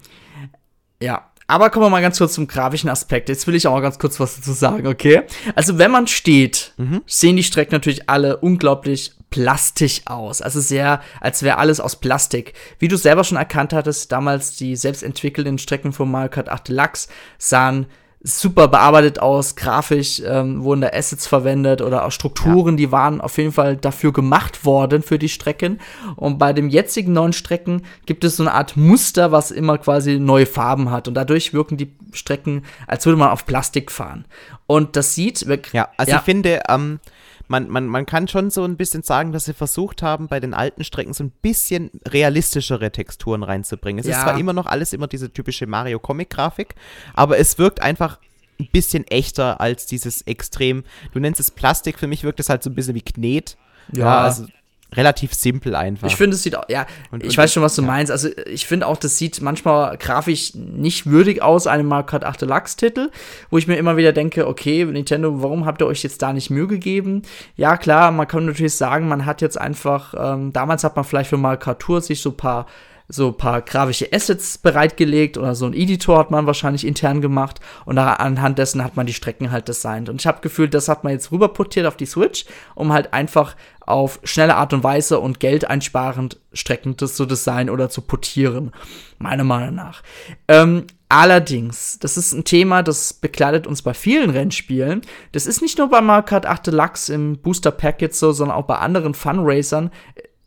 [1.00, 1.31] ja.
[1.46, 3.28] Aber kommen wir mal ganz kurz zum grafischen Aspekt.
[3.28, 5.22] Jetzt will ich auch mal ganz kurz was dazu sagen, okay?
[5.54, 6.72] Also, wenn man steht,
[7.06, 10.42] sehen die Strecken natürlich alle unglaublich plastisch aus.
[10.42, 12.52] Also sehr, als wäre alles aus Plastik.
[12.78, 16.68] Wie du selber schon erkannt hattest, damals die selbst entwickelten Strecken von Mario Kart 8
[16.68, 17.86] Deluxe sahen
[18.24, 23.36] super bearbeitet aus, grafisch ähm, wurden da Assets verwendet oder auch Strukturen, die waren auf
[23.36, 25.80] jeden Fall dafür gemacht worden für die Strecken.
[26.14, 30.20] Und bei dem jetzigen neuen Strecken gibt es so eine Art Muster, was immer quasi
[30.20, 31.08] neue Farben hat.
[31.08, 34.24] Und dadurch wirken die Strecken, als würde man auf Plastik fahren.
[34.68, 35.44] Und das sieht.
[35.72, 37.00] Ja, also ich finde, ähm,
[37.48, 40.54] man, man, man kann schon so ein bisschen sagen, dass sie versucht haben, bei den
[40.54, 44.00] alten Strecken so ein bisschen realistischere Texturen reinzubringen.
[44.00, 44.22] Es ist Ja.
[44.22, 46.74] zwar immer noch alles immer diese typische Mario-Comic-Grafik,
[47.14, 48.18] aber es wirkt einfach
[48.60, 52.62] ein bisschen echter als dieses extrem, du nennst es Plastik, für mich wirkt es halt
[52.62, 53.56] so ein bisschen wie Knet.
[53.92, 54.20] Ja.
[54.22, 54.46] also
[54.92, 56.06] relativ simpel einfach.
[56.08, 57.88] Ich finde, es sieht auch, ja, Und- ich und- weiß schon, was du ja.
[57.88, 58.10] meinst.
[58.12, 62.42] Also, ich finde auch, das sieht manchmal grafisch nicht würdig aus, einem Mario Kart 8
[62.42, 63.10] Deluxe-Titel,
[63.50, 66.50] wo ich mir immer wieder denke, okay, Nintendo, warum habt ihr euch jetzt da nicht
[66.50, 67.22] Mühe gegeben?
[67.56, 71.30] Ja, klar, man kann natürlich sagen, man hat jetzt einfach, ähm, damals hat man vielleicht
[71.30, 72.66] für Mario Kart Tour sich so ein paar
[73.08, 77.60] so ein paar grafische Assets bereitgelegt oder so ein Editor hat man wahrscheinlich intern gemacht
[77.84, 80.08] und da, anhand dessen hat man die Strecken halt designt.
[80.08, 83.54] Und ich habe gefühlt, das hat man jetzt rüberportiert auf die Switch, um halt einfach
[83.86, 88.72] auf schnelle Art und Weise und Geld einsparend Strecken das zu designen oder zu portieren,
[89.18, 90.02] meiner Meinung nach.
[90.48, 95.02] Ähm, allerdings, das ist ein Thema, das begleitet uns bei vielen Rennspielen.
[95.32, 98.56] Das ist nicht nur bei Mario Kart 8 Deluxe im Booster Pack jetzt so, sondern
[98.56, 99.90] auch bei anderen Funracern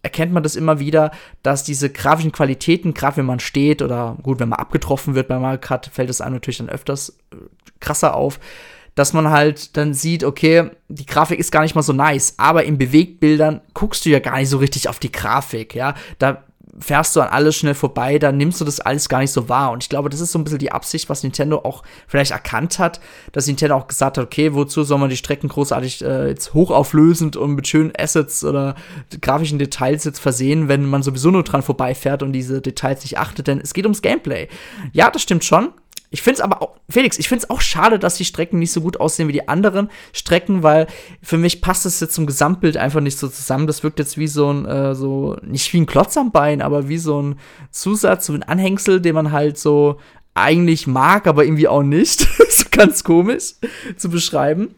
[0.05, 1.09] erkennt man das immer wieder,
[1.41, 5.39] dass diese grafischen Qualitäten, gerade wenn man steht oder gut, wenn man abgetroffen wird bei
[5.39, 7.37] Mario Kart, fällt es einem natürlich dann öfters äh,
[7.79, 8.39] krasser auf,
[8.95, 12.63] dass man halt dann sieht, okay, die Grafik ist gar nicht mal so nice, aber
[12.63, 16.43] in Bewegtbildern guckst du ja gar nicht so richtig auf die Grafik, ja, da
[16.79, 19.71] fährst du an alles schnell vorbei, dann nimmst du das alles gar nicht so wahr.
[19.71, 22.79] Und ich glaube, das ist so ein bisschen die Absicht, was Nintendo auch vielleicht erkannt
[22.79, 22.99] hat,
[23.31, 27.37] dass Nintendo auch gesagt hat, okay, wozu soll man die Strecken großartig äh, jetzt hochauflösend
[27.37, 28.75] und mit schönen Assets oder
[29.21, 33.47] grafischen Details jetzt versehen, wenn man sowieso nur dran vorbeifährt und diese Details nicht achtet,
[33.47, 34.47] denn es geht ums Gameplay.
[34.91, 35.69] Ja, das stimmt schon.
[36.15, 38.71] Ich finde es aber auch, Felix, ich finde es auch schade, dass die Strecken nicht
[38.71, 40.87] so gut aussehen wie die anderen Strecken, weil
[41.21, 43.67] für mich passt es jetzt zum Gesamtbild einfach nicht so zusammen.
[43.67, 46.87] Das wirkt jetzt wie so ein, äh, so, nicht wie ein Klotz am Bein, aber
[46.87, 47.35] wie so ein
[47.69, 49.99] Zusatz, so ein Anhängsel, den man halt so
[50.35, 52.25] eigentlich mag, aber irgendwie auch nicht.
[52.47, 53.55] ist ganz komisch
[53.97, 54.73] zu beschreiben.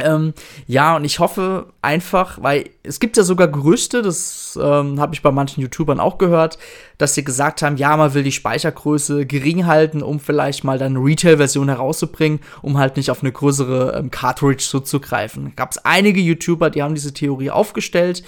[0.00, 0.34] Ähm,
[0.66, 5.22] ja, und ich hoffe einfach, weil es gibt ja sogar Gerüchte, das ähm, habe ich
[5.22, 6.58] bei manchen YouTubern auch gehört,
[6.98, 10.96] dass sie gesagt haben, ja, man will die Speichergröße gering halten, um vielleicht mal dann
[10.96, 15.52] eine Retail-Version herauszubringen, um halt nicht auf eine größere ähm, Cartridge zuzugreifen.
[15.56, 18.22] Gab es einige YouTuber, die haben diese Theorie aufgestellt.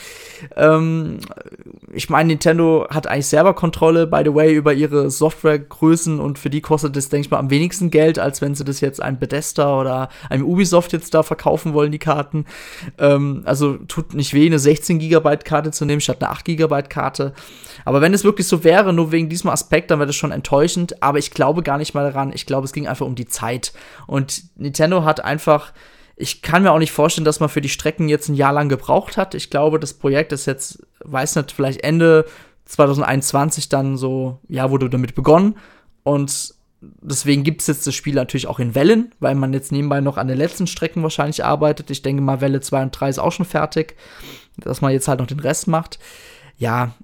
[0.56, 1.18] Ähm,
[1.92, 6.50] ich meine, Nintendo hat eigentlich selber Kontrolle, by the way, über ihre Softwaregrößen und für
[6.50, 9.18] die kostet es, denke ich mal, am wenigsten Geld, als wenn sie das jetzt einem
[9.18, 12.46] Bethesda oder einem Ubisoft jetzt da verkaufen wollen, die Karten.
[12.98, 16.82] Ähm, also tut nicht weh, eine 16 GB Karte zu nehmen statt eine 8 GB
[16.82, 17.32] Karte.
[17.84, 21.02] Aber wenn es wirklich so wäre, nur wegen diesem Aspekt, dann wäre das schon enttäuschend.
[21.02, 22.32] Aber ich glaube gar nicht mal daran.
[22.34, 23.72] Ich glaube, es ging einfach um die Zeit.
[24.06, 25.72] Und Nintendo hat einfach
[26.16, 28.68] ich kann mir auch nicht vorstellen, dass man für die Strecken jetzt ein Jahr lang
[28.68, 29.34] gebraucht hat.
[29.34, 32.24] Ich glaube, das Projekt ist jetzt, weiß nicht, vielleicht Ende
[32.66, 35.56] 2021 dann so, ja, wurde damit begonnen.
[36.04, 40.00] Und deswegen gibt es jetzt das Spiel natürlich auch in Wellen, weil man jetzt nebenbei
[40.00, 41.90] noch an den letzten Strecken wahrscheinlich arbeitet.
[41.90, 43.96] Ich denke mal, Welle 2 und 3 ist auch schon fertig,
[44.56, 45.98] dass man jetzt halt noch den Rest macht.
[46.56, 46.94] Ja,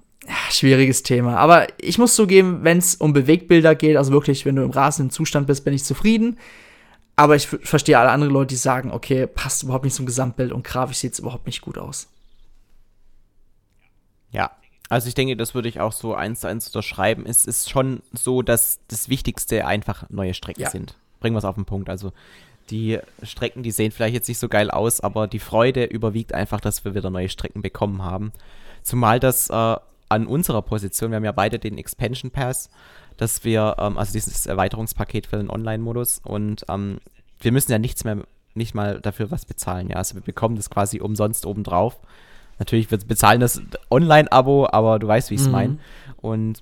[0.49, 1.37] schwieriges Thema.
[1.37, 5.11] Aber ich muss zugeben, wenn es um Bewegbilder geht, also wirklich, wenn du im rasenden
[5.11, 6.37] Zustand bist, bin ich zufrieden.
[7.15, 10.63] Aber ich verstehe alle anderen Leute, die sagen, okay, passt überhaupt nicht zum Gesamtbild und
[10.63, 12.07] grafisch sieht es überhaupt nicht gut aus.
[14.31, 14.51] Ja,
[14.89, 17.25] also ich denke, das würde ich auch so eins zu eins unterschreiben.
[17.25, 20.69] Es ist schon so, dass das Wichtigste einfach neue Strecken ja.
[20.69, 20.95] sind.
[21.19, 21.89] Bringen wir es auf den Punkt.
[21.89, 22.11] Also
[22.71, 26.61] die Strecken, die sehen vielleicht jetzt nicht so geil aus, aber die Freude überwiegt einfach,
[26.61, 28.31] dass wir wieder neue Strecken bekommen haben.
[28.81, 29.75] Zumal das äh,
[30.09, 32.69] an unserer Position, wir haben ja beide den Expansion Pass,
[33.17, 36.99] dass wir, ähm, also dieses Erweiterungspaket für den Online-Modus und ähm,
[37.39, 38.17] wir müssen ja nichts mehr,
[38.53, 39.97] nicht mal dafür was bezahlen, ja.
[39.97, 41.99] Also wir bekommen das quasi umsonst obendrauf.
[42.59, 45.53] Natürlich, wir bezahlen das Online-Abo, aber du weißt, wie ich es mhm.
[45.53, 45.77] meine.
[46.17, 46.61] Und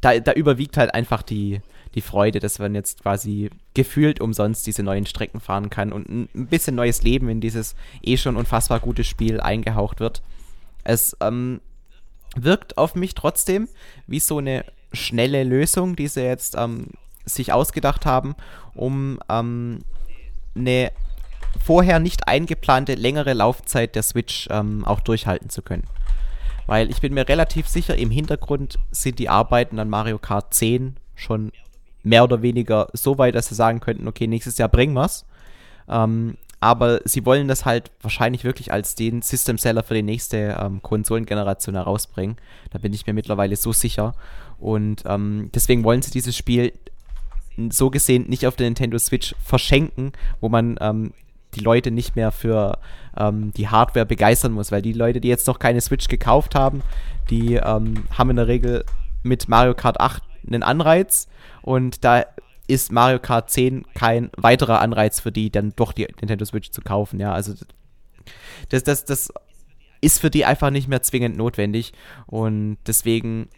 [0.00, 1.60] da, da überwiegt halt einfach die,
[1.98, 6.46] die Freude, dass man jetzt quasi gefühlt umsonst diese neuen Strecken fahren kann und ein
[6.46, 10.22] bisschen neues Leben in dieses eh schon unfassbar gute Spiel eingehaucht wird.
[10.84, 11.60] Es ähm,
[12.36, 13.68] wirkt auf mich trotzdem
[14.06, 16.86] wie so eine schnelle Lösung, die sie jetzt ähm,
[17.24, 18.36] sich ausgedacht haben,
[18.74, 19.80] um ähm,
[20.54, 20.92] eine
[21.64, 25.84] vorher nicht eingeplante längere Laufzeit der Switch ähm, auch durchhalten zu können.
[26.66, 30.96] Weil ich bin mir relativ sicher, im Hintergrund sind die Arbeiten an Mario Kart 10
[31.16, 31.50] schon
[32.02, 35.26] mehr oder weniger so weit, dass sie sagen könnten, okay, nächstes Jahr bringen wir's.
[35.88, 40.56] Ähm, aber sie wollen das halt wahrscheinlich wirklich als den System Seller für die nächste
[40.60, 42.36] ähm, Konsolengeneration herausbringen.
[42.70, 44.14] Da bin ich mir mittlerweile so sicher.
[44.58, 46.72] Und ähm, deswegen wollen sie dieses Spiel
[47.70, 51.12] so gesehen nicht auf der Nintendo Switch verschenken, wo man ähm,
[51.54, 52.78] die Leute nicht mehr für
[53.16, 56.82] ähm, die Hardware begeistern muss, weil die Leute, die jetzt noch keine Switch gekauft haben,
[57.30, 58.84] die ähm, haben in der Regel
[59.22, 61.28] mit Mario Kart 8 einen Anreiz
[61.68, 62.24] und da
[62.66, 66.80] ist Mario Kart 10 kein weiterer Anreiz für die, dann doch die Nintendo Switch zu
[66.80, 67.20] kaufen.
[67.20, 67.52] Ja, also
[68.70, 69.30] das, das, das
[70.00, 71.92] ist für die einfach nicht mehr zwingend notwendig.
[72.26, 73.48] Und deswegen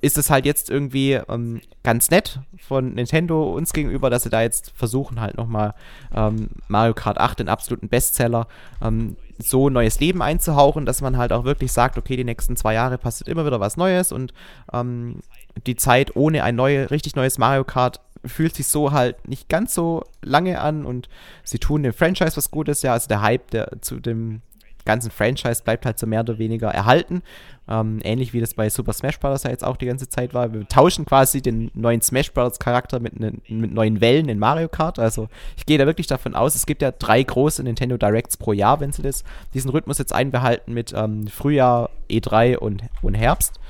[0.00, 4.42] ist es halt jetzt irgendwie ähm, ganz nett von Nintendo uns gegenüber, dass sie da
[4.42, 5.74] jetzt versuchen, halt nochmal
[6.12, 8.48] ähm, Mario Kart 8, den absoluten Bestseller,
[8.82, 12.74] ähm, so neues Leben einzuhauchen, dass man halt auch wirklich sagt, okay, die nächsten zwei
[12.74, 14.32] Jahre passiert immer wieder was Neues und
[14.72, 15.20] ähm,
[15.66, 19.74] die Zeit ohne ein neue, richtig neues Mario Kart fühlt sich so halt nicht ganz
[19.74, 21.08] so lange an und
[21.42, 24.42] sie tun dem Franchise was Gutes, ja, also der Hype der, zu dem
[24.84, 27.22] ganzen Franchise bleibt halt so mehr oder weniger erhalten.
[27.68, 29.44] Ähm, ähnlich wie das bei Super Smash Bros.
[29.44, 30.52] ja jetzt auch die ganze Zeit war.
[30.52, 32.58] Wir tauschen quasi den neuen Smash Bros.
[32.58, 34.98] Charakter mit, ne, mit neuen Wellen in Mario Kart.
[34.98, 38.52] Also ich gehe da wirklich davon aus, es gibt ja drei große Nintendo Directs pro
[38.52, 39.24] Jahr, wenn sie das,
[39.54, 43.60] diesen Rhythmus jetzt einbehalten mit ähm, Frühjahr, E3 und, und Herbst.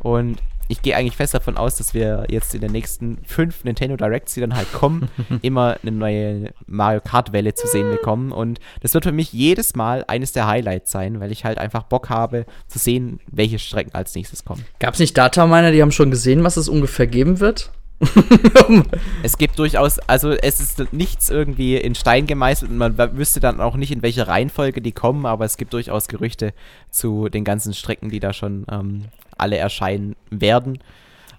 [0.00, 3.96] Und ich gehe eigentlich fest davon aus, dass wir jetzt in den nächsten fünf Nintendo
[3.96, 5.08] Directs, die dann halt kommen,
[5.42, 8.32] immer eine neue Mario Kart Welle zu sehen bekommen.
[8.32, 11.84] Und das wird für mich jedes Mal eines der Highlights sein, weil ich halt einfach
[11.84, 14.64] Bock habe zu sehen, welche Strecken als nächstes kommen.
[14.78, 17.70] Gab es nicht Dataminer, die haben schon gesehen, was es ungefähr geben wird?
[19.22, 23.60] es gibt durchaus, also es ist nichts irgendwie in Stein gemeißelt und man wüsste dann
[23.60, 26.52] auch nicht, in welcher Reihenfolge die kommen, aber es gibt durchaus Gerüchte
[26.90, 29.04] zu den ganzen Strecken, die da schon ähm,
[29.38, 30.78] alle erscheinen werden.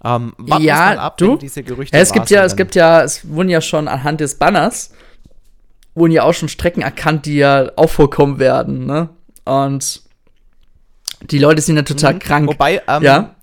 [0.04, 3.62] Ähm, ja, ab, du, diese Gerüchte es gibt ja, es gibt ja, es wurden ja
[3.62, 4.92] schon anhand des Banners
[5.98, 9.10] wurden ja auch schon Strecken erkannt, die ja auch vorkommen werden, ne?
[9.46, 10.04] Und
[11.32, 12.20] die Leute sind ja total mhm.
[12.20, 12.48] krank.
[12.48, 13.36] Wobei, ähm, ja?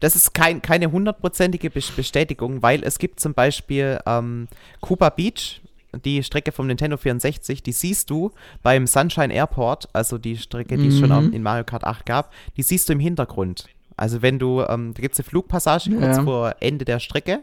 [0.00, 4.48] das ist kein, keine hundertprozentige Bestätigung, weil es gibt zum Beispiel ähm,
[4.80, 5.60] Cooper Beach,
[6.04, 8.32] die Strecke vom Nintendo 64, die siehst du
[8.64, 10.88] beim Sunshine Airport, also die Strecke, die mhm.
[10.88, 13.66] es schon in Mario Kart 8 gab, die siehst du im Hintergrund.
[13.96, 16.22] Also wenn du, ähm, da gibt es eine Flugpassage kurz ja.
[16.22, 17.42] vor Ende der Strecke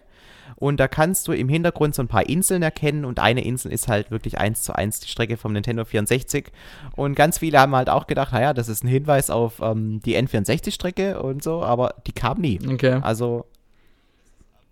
[0.58, 3.88] Und da kannst du im Hintergrund so ein paar Inseln erkennen und eine Insel ist
[3.88, 6.52] halt wirklich eins zu eins die Strecke vom Nintendo 64.
[6.95, 10.18] Und ganz viele haben halt auch gedacht, naja, das ist ein Hinweis auf ähm, die
[10.18, 12.60] N64-Strecke und so, aber die kam nie.
[12.68, 12.99] Okay.
[13.02, 13.45] Also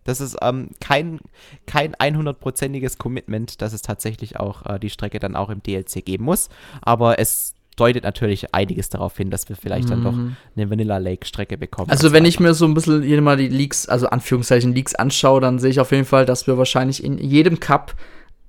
[0.03, 1.19] das ist ähm, kein,
[1.65, 6.25] kein 100%iges Commitment, dass es tatsächlich auch äh, die Strecke dann auch im DLC geben
[6.25, 6.49] muss.
[6.81, 9.89] Aber es deutet natürlich einiges darauf hin, dass wir vielleicht mhm.
[9.89, 10.35] dann doch mhm.
[10.55, 11.89] eine Vanilla Lake Strecke bekommen.
[11.89, 15.41] Also wenn ich mir so ein bisschen hier mal die Leaks, also Anführungszeichen Leaks anschaue,
[15.41, 17.95] dann sehe ich auf jeden Fall, dass wir wahrscheinlich in jedem Cup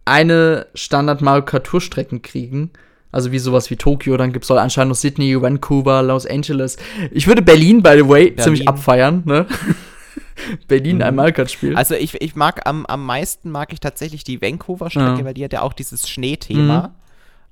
[0.05, 2.71] eine Standard Mario Kart Tour Strecken kriegen.
[3.13, 6.77] Also wie sowas wie Tokio, dann gibt es anscheinend noch Sydney, Vancouver, Los Angeles.
[7.11, 8.39] Ich würde Berlin, by the way, Berlin.
[8.39, 9.47] ziemlich abfeiern, ne?
[10.69, 11.03] Berlin mhm.
[11.03, 11.77] ein Mario Kart Spiel.
[11.77, 15.25] Also ich, ich mag am, am meisten mag ich tatsächlich die Vancouver Strecke, ja.
[15.25, 16.89] weil die hat ja auch dieses Schneethema.
[16.89, 17.00] Mhm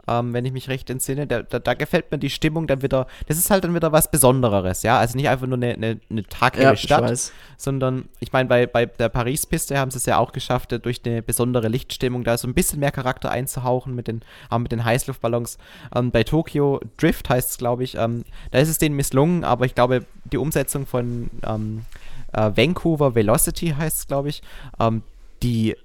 [0.08, 1.26] ähm, wenn ich mich recht entsinne.
[1.26, 4.10] Da, da, da, gefällt mir die Stimmung dann wieder, das ist halt dann wieder was
[4.10, 4.98] Besondereres, ja.
[4.98, 8.66] Also nicht einfach nur eine, eine, eine taghelle ja, Stadt, ich sondern ich meine, bei,
[8.66, 12.38] bei der Paris-Piste haben sie es ja auch geschafft, äh, durch eine besondere Lichtstimmung da
[12.38, 15.58] so ein bisschen mehr Charakter einzuhauchen mit den, auch mit den Heißluftballons.
[15.94, 19.66] Ähm, bei Tokyo Drift heißt es, glaube ich, ähm, da ist es denen misslungen, aber
[19.66, 21.84] ich glaube, die Umsetzung von ähm,
[22.32, 24.42] äh, Vancouver Velocity heißt es, glaube ich,
[24.78, 25.02] ähm,
[25.42, 25.76] die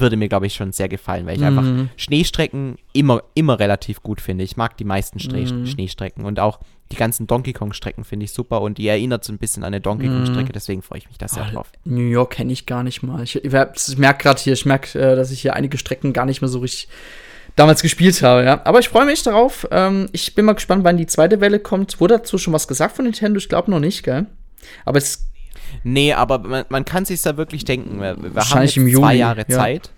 [0.00, 1.58] würde mir, glaube ich, schon sehr gefallen, weil ich mhm.
[1.58, 4.44] einfach Schneestrecken immer, immer relativ gut finde.
[4.44, 5.66] Ich mag die meisten Schnee mhm.
[5.66, 6.60] Schneestrecken und auch
[6.92, 9.80] die ganzen Donkey Kong-Strecken finde ich super und die erinnert so ein bisschen an eine
[9.80, 10.52] Donkey Kong-Strecke, mhm.
[10.52, 11.72] deswegen freue ich mich da sehr oh, drauf.
[11.84, 13.22] New York kenne ich gar nicht mal.
[13.22, 16.26] Ich, ich, ich merke gerade hier, ich merke, äh, dass ich hier einige Strecken gar
[16.26, 16.88] nicht mehr so richtig
[17.56, 18.60] damals gespielt habe, ja.
[18.64, 19.66] Aber ich freue mich darauf.
[19.70, 22.00] Ähm, ich bin mal gespannt, wann die zweite Welle kommt.
[22.00, 23.38] Wurde dazu schon was gesagt von Nintendo?
[23.38, 24.26] Ich glaube noch nicht, gell?
[24.84, 25.26] Aber es
[25.82, 28.00] Nee, aber man, man kann sich da wirklich denken.
[28.00, 29.56] Wir, wir haben jetzt im zwei Jahre ja.
[29.56, 29.90] Zeit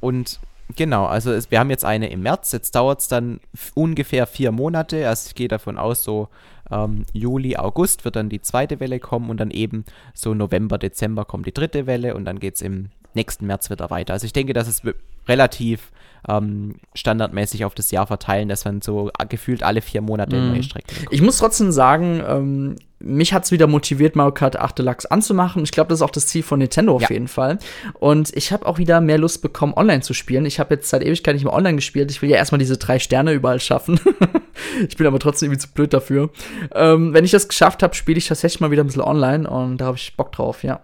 [0.00, 0.40] und
[0.76, 3.40] genau, also es, wir haben jetzt eine im März, jetzt dauert es dann
[3.74, 5.08] ungefähr vier Monate.
[5.08, 6.28] Also ich gehe davon aus, so
[6.70, 9.84] ähm, Juli, August wird dann die zweite Welle kommen und dann eben
[10.14, 13.90] so November, Dezember kommt die dritte Welle und dann geht es im nächsten März wieder
[13.90, 14.12] weiter.
[14.12, 14.82] Also ich denke, dass es
[15.28, 15.90] relativ
[16.28, 20.52] ähm, standardmäßig auf das Jahr verteilen, dass man so gefühlt alle vier Monate mhm.
[20.52, 21.12] neue Strecken bekommt.
[21.12, 25.62] Ich muss trotzdem sagen, ähm, mich hat es wieder motiviert, Mario Kart 8 Deluxe anzumachen.
[25.62, 27.10] Ich glaube, das ist auch das Ziel von Nintendo auf ja.
[27.10, 27.58] jeden Fall.
[28.00, 30.46] Und ich habe auch wieder mehr Lust bekommen, online zu spielen.
[30.46, 32.10] Ich habe jetzt seit Ewigkeit nicht mehr online gespielt.
[32.10, 34.00] Ich will ja erstmal diese drei Sterne überall schaffen.
[34.88, 36.30] ich bin aber trotzdem irgendwie zu blöd dafür.
[36.74, 39.78] Ähm, wenn ich das geschafft habe, spiele ich tatsächlich mal wieder ein bisschen online und
[39.78, 40.80] da habe ich Bock drauf, ja.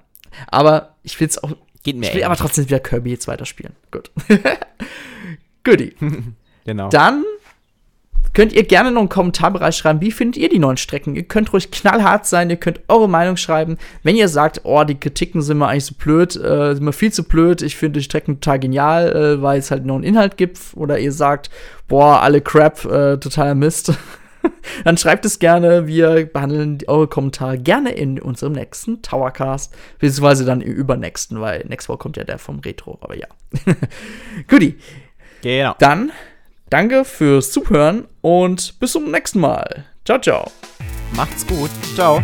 [0.49, 1.53] Aber ich will es auch.
[1.83, 3.75] Geht mir ich will aber trotzdem wieder Kirby jetzt weiterspielen.
[3.91, 4.11] Gut.
[5.65, 5.95] Goodie.
[6.65, 6.89] genau.
[6.89, 7.25] Dann
[8.33, 11.17] könnt ihr gerne noch einen Kommentarbereich schreiben, wie findet ihr die neuen Strecken?
[11.17, 13.77] Ihr könnt ruhig knallhart sein, ihr könnt eure Meinung schreiben.
[14.03, 17.13] Wenn ihr sagt, oh, die Kritiken sind mir eigentlich so blöd, äh, sind mir viel
[17.13, 20.37] zu blöd, ich finde die Strecken total genial, äh, weil es halt noch einen Inhalt
[20.37, 21.51] gibt, oder ihr sagt,
[21.89, 23.93] boah, alle Crap, äh, totaler Mist,
[24.85, 25.87] dann schreibt es gerne.
[25.87, 31.91] Wir behandeln eure Kommentare gerne in unserem nächsten Towercast, beziehungsweise dann im übernächsten, weil nächste
[31.91, 33.27] Woche kommt ja der vom Retro, aber ja.
[34.49, 34.79] Guti.
[35.43, 35.75] Genau.
[35.79, 36.13] Dann
[36.69, 39.85] danke fürs Zuhören und bis zum nächsten Mal.
[40.05, 40.51] Ciao, ciao.
[41.13, 41.71] Macht's gut.
[41.95, 42.23] Ciao.